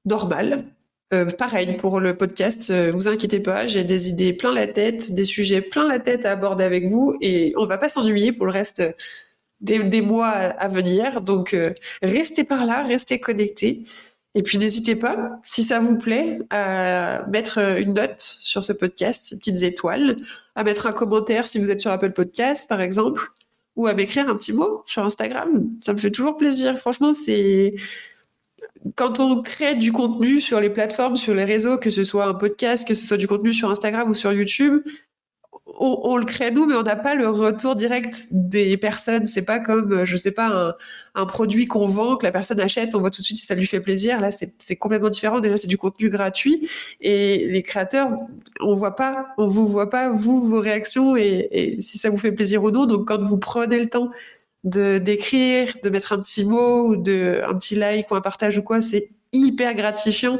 normal. 0.05 0.65
Euh, 1.13 1.25
pareil 1.25 1.77
pour 1.77 1.99
le 1.99 2.17
podcast, 2.17 2.71
euh, 2.71 2.91
vous 2.91 3.07
inquiétez 3.07 3.41
pas, 3.41 3.67
j'ai 3.67 3.83
des 3.83 4.09
idées 4.09 4.33
plein 4.33 4.51
la 4.51 4.65
tête, 4.65 5.13
des 5.13 5.25
sujets 5.25 5.61
plein 5.61 5.87
la 5.87 5.99
tête 5.99 6.25
à 6.25 6.31
aborder 6.31 6.63
avec 6.63 6.87
vous 6.87 7.15
et 7.21 7.53
on 7.57 7.65
va 7.65 7.77
pas 7.77 7.89
s'ennuyer 7.89 8.31
pour 8.31 8.47
le 8.47 8.51
reste 8.51 8.81
des, 9.61 10.01
mois 10.01 10.29
à 10.29 10.67
venir. 10.67 11.21
Donc, 11.21 11.55
restez 12.01 12.43
par 12.43 12.65
là, 12.65 12.83
restez 12.83 13.19
connectés. 13.19 13.83
Et 14.33 14.41
puis 14.41 14.57
n'hésitez 14.57 14.95
pas, 14.95 15.39
si 15.43 15.63
ça 15.63 15.79
vous 15.79 15.97
plaît, 15.97 16.39
à 16.49 17.25
mettre 17.27 17.57
une 17.79 17.93
note 17.93 18.19
sur 18.19 18.63
ce 18.63 18.73
podcast, 18.73 19.35
petites 19.37 19.63
étoiles, 19.63 20.17
à 20.59 20.63
mettre 20.65 20.87
un 20.87 20.91
commentaire 20.91 21.47
si 21.47 21.57
vous 21.57 21.71
êtes 21.71 21.79
sur 21.79 21.89
Apple 21.89 22.11
Podcast, 22.11 22.67
par 22.67 22.81
exemple, 22.81 23.31
ou 23.77 23.87
à 23.87 23.93
m'écrire 23.93 24.27
un 24.27 24.35
petit 24.35 24.51
mot 24.51 24.83
sur 24.85 25.05
Instagram. 25.05 25.69
Ça 25.81 25.93
me 25.93 25.97
fait 25.97 26.11
toujours 26.11 26.35
plaisir. 26.35 26.77
Franchement, 26.77 27.13
c'est 27.13 27.75
quand 28.95 29.21
on 29.21 29.41
crée 29.41 29.75
du 29.75 29.93
contenu 29.93 30.41
sur 30.41 30.59
les 30.59 30.69
plateformes, 30.69 31.15
sur 31.15 31.33
les 31.33 31.45
réseaux, 31.45 31.77
que 31.77 31.89
ce 31.89 32.03
soit 32.03 32.25
un 32.25 32.33
podcast, 32.33 32.85
que 32.85 32.93
ce 32.93 33.05
soit 33.05 33.15
du 33.15 33.25
contenu 33.25 33.53
sur 33.53 33.71
Instagram 33.71 34.09
ou 34.09 34.13
sur 34.13 34.33
YouTube, 34.33 34.81
on, 35.81 36.17
le 36.17 36.25
crée 36.25 36.51
nous, 36.51 36.65
mais 36.65 36.75
on 36.75 36.83
n'a 36.83 36.97
pas 36.97 37.15
le 37.15 37.29
retour 37.29 37.73
direct 37.73 38.27
des 38.31 38.75
personnes. 38.75 39.25
C'est 39.25 39.43
pas 39.43 39.59
comme, 39.59 39.93
euh, 39.93 40.05
je 40.05 40.17
sais 40.17 40.31
pas, 40.31 40.75
un, 41.15 41.25
produit 41.25 41.67
qu'on 41.67 41.85
vend, 41.85 42.17
que 42.17 42.25
la 42.25 42.31
personne 42.31 42.59
achète, 42.59 42.95
on 42.95 42.99
voit 42.99 43.09
tout 43.09 43.21
de 43.21 43.25
suite 43.25 43.37
si 43.37 43.45
ça 43.45 43.55
lui 43.55 43.65
fait 43.65 43.79
plaisir. 43.79 44.19
Là, 44.19 44.29
c'est 44.31 44.75
complètement 44.75 45.09
différent. 45.09 45.39
Déjà, 45.39 45.55
c'est 45.55 45.67
du 45.67 45.77
contenu 45.77 46.09
gratuit 46.09 46.69
et 46.99 47.47
les 47.49 47.63
créateurs, 47.63 48.09
on 48.59 48.73
voit 48.75 48.95
pas, 48.95 49.27
on 49.37 49.47
vous 49.47 49.67
voit 49.67 49.89
pas, 49.89 50.09
vous, 50.09 50.41
vos 50.45 50.59
réactions 50.59 51.15
et, 51.15 51.77
si 51.79 51.97
ça 51.97 52.09
vous 52.09 52.17
fait 52.17 52.33
plaisir 52.33 52.63
ou 52.63 52.71
non. 52.71 52.85
Donc, 52.85 53.07
quand 53.07 53.21
vous 53.21 53.37
prenez 53.37 53.79
le 53.79 53.87
temps 53.87 54.09
de 54.65 54.97
d'écrire, 54.97 55.73
de 55.81 55.89
mettre 55.89 56.11
un 56.11 56.19
petit 56.19 56.43
mot 56.43 56.89
ou 56.89 56.95
de 56.97 57.41
un 57.47 57.55
petit 57.55 57.75
like 57.75 58.11
ou 58.11 58.15
un 58.15 58.21
partage 58.21 58.57
ou 58.57 58.63
quoi, 58.63 58.81
c'est 58.81 59.09
hyper 59.31 59.73
gratifiant. 59.75 60.39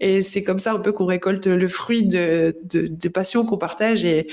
Et 0.00 0.22
c'est 0.22 0.42
comme 0.42 0.60
ça 0.60 0.72
un 0.72 0.78
peu 0.78 0.92
qu'on 0.92 1.06
récolte 1.06 1.46
le 1.46 1.68
fruit 1.68 2.04
de, 2.04 2.56
de, 2.62 2.86
de 2.86 3.08
passion 3.08 3.44
qu'on 3.44 3.58
partage. 3.58 4.04
Et 4.04 4.28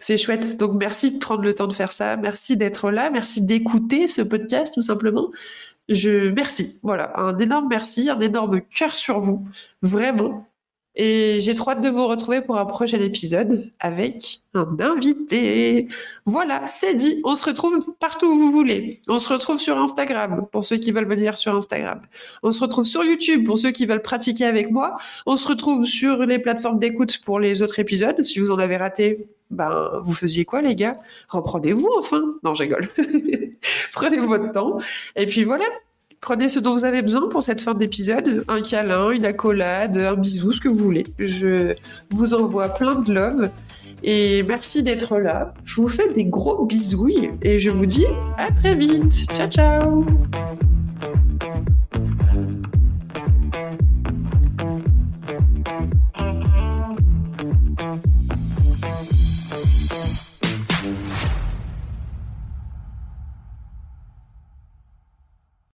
c'est 0.00 0.16
chouette. 0.16 0.56
Donc, 0.56 0.74
merci 0.74 1.12
de 1.12 1.18
prendre 1.18 1.42
le 1.42 1.54
temps 1.54 1.66
de 1.66 1.72
faire 1.72 1.92
ça. 1.92 2.16
Merci 2.16 2.56
d'être 2.56 2.90
là. 2.90 3.10
Merci 3.10 3.42
d'écouter 3.42 4.08
ce 4.08 4.22
podcast, 4.22 4.74
tout 4.74 4.82
simplement. 4.82 5.30
Je, 5.88 6.30
merci. 6.30 6.78
Voilà. 6.82 7.18
Un 7.18 7.38
énorme 7.38 7.68
merci, 7.68 8.10
un 8.10 8.20
énorme 8.20 8.60
cœur 8.60 8.92
sur 8.92 9.20
vous. 9.20 9.46
Vraiment. 9.82 10.47
Et 11.00 11.38
j'ai 11.38 11.54
trop 11.54 11.70
hâte 11.70 11.80
de 11.80 11.88
vous 11.88 12.08
retrouver 12.08 12.40
pour 12.40 12.58
un 12.58 12.64
prochain 12.66 13.00
épisode 13.00 13.70
avec 13.78 14.40
un 14.54 14.66
invité. 14.80 15.86
Voilà, 16.26 16.66
c'est 16.66 16.94
dit. 16.94 17.20
On 17.24 17.36
se 17.36 17.44
retrouve 17.44 17.86
partout 18.00 18.26
où 18.26 18.34
vous 18.34 18.50
voulez. 18.50 19.00
On 19.06 19.20
se 19.20 19.28
retrouve 19.28 19.60
sur 19.60 19.78
Instagram 19.78 20.46
pour 20.50 20.64
ceux 20.64 20.76
qui 20.76 20.90
veulent 20.90 21.08
venir 21.08 21.38
sur 21.38 21.54
Instagram. 21.54 22.00
On 22.42 22.50
se 22.50 22.58
retrouve 22.58 22.84
sur 22.84 23.04
YouTube 23.04 23.46
pour 23.46 23.58
ceux 23.58 23.70
qui 23.70 23.86
veulent 23.86 24.02
pratiquer 24.02 24.44
avec 24.44 24.72
moi. 24.72 24.96
On 25.24 25.36
se 25.36 25.46
retrouve 25.46 25.84
sur 25.84 26.26
les 26.26 26.40
plateformes 26.40 26.80
d'écoute 26.80 27.20
pour 27.24 27.38
les 27.38 27.62
autres 27.62 27.78
épisodes. 27.78 28.20
Si 28.24 28.40
vous 28.40 28.50
en 28.50 28.58
avez 28.58 28.76
raté, 28.76 29.28
ben, 29.50 30.02
vous 30.04 30.14
faisiez 30.14 30.44
quoi, 30.44 30.62
les 30.62 30.74
gars? 30.74 30.98
Reprenez-vous 31.28 31.90
enfin 31.96 32.34
Non, 32.42 32.54
je 32.54 32.64
rigole. 32.64 32.88
Prenez 33.92 34.18
votre 34.18 34.50
temps. 34.50 34.78
Et 35.14 35.26
puis 35.26 35.44
voilà, 35.44 35.64
prenez 36.20 36.48
ce 36.48 36.58
dont 36.58 36.72
vous 36.72 36.84
avez 36.84 37.02
besoin 37.02 37.28
pour 37.28 37.42
cette 37.42 37.60
fin 37.60 37.74
d'épisode. 37.74 38.44
Un 38.48 38.60
câlin, 38.60 39.10
une 39.10 39.24
accolade, 39.24 39.96
un 39.96 40.14
bisou, 40.14 40.52
ce 40.52 40.60
que 40.60 40.68
vous 40.68 40.76
voulez. 40.76 41.06
Je 41.18 41.74
vous 42.10 42.34
envoie 42.34 42.68
plein 42.68 42.96
de 42.96 43.12
love. 43.12 43.50
Et 44.02 44.42
merci 44.44 44.82
d'être 44.82 45.18
là. 45.18 45.54
Je 45.64 45.80
vous 45.80 45.88
fais 45.88 46.12
des 46.12 46.24
gros 46.24 46.64
bisouilles 46.64 47.32
et 47.42 47.58
je 47.58 47.70
vous 47.70 47.86
dis 47.86 48.06
à 48.36 48.52
très 48.52 48.74
vite. 48.74 49.26
Ciao, 49.32 49.48
ciao 49.48 50.04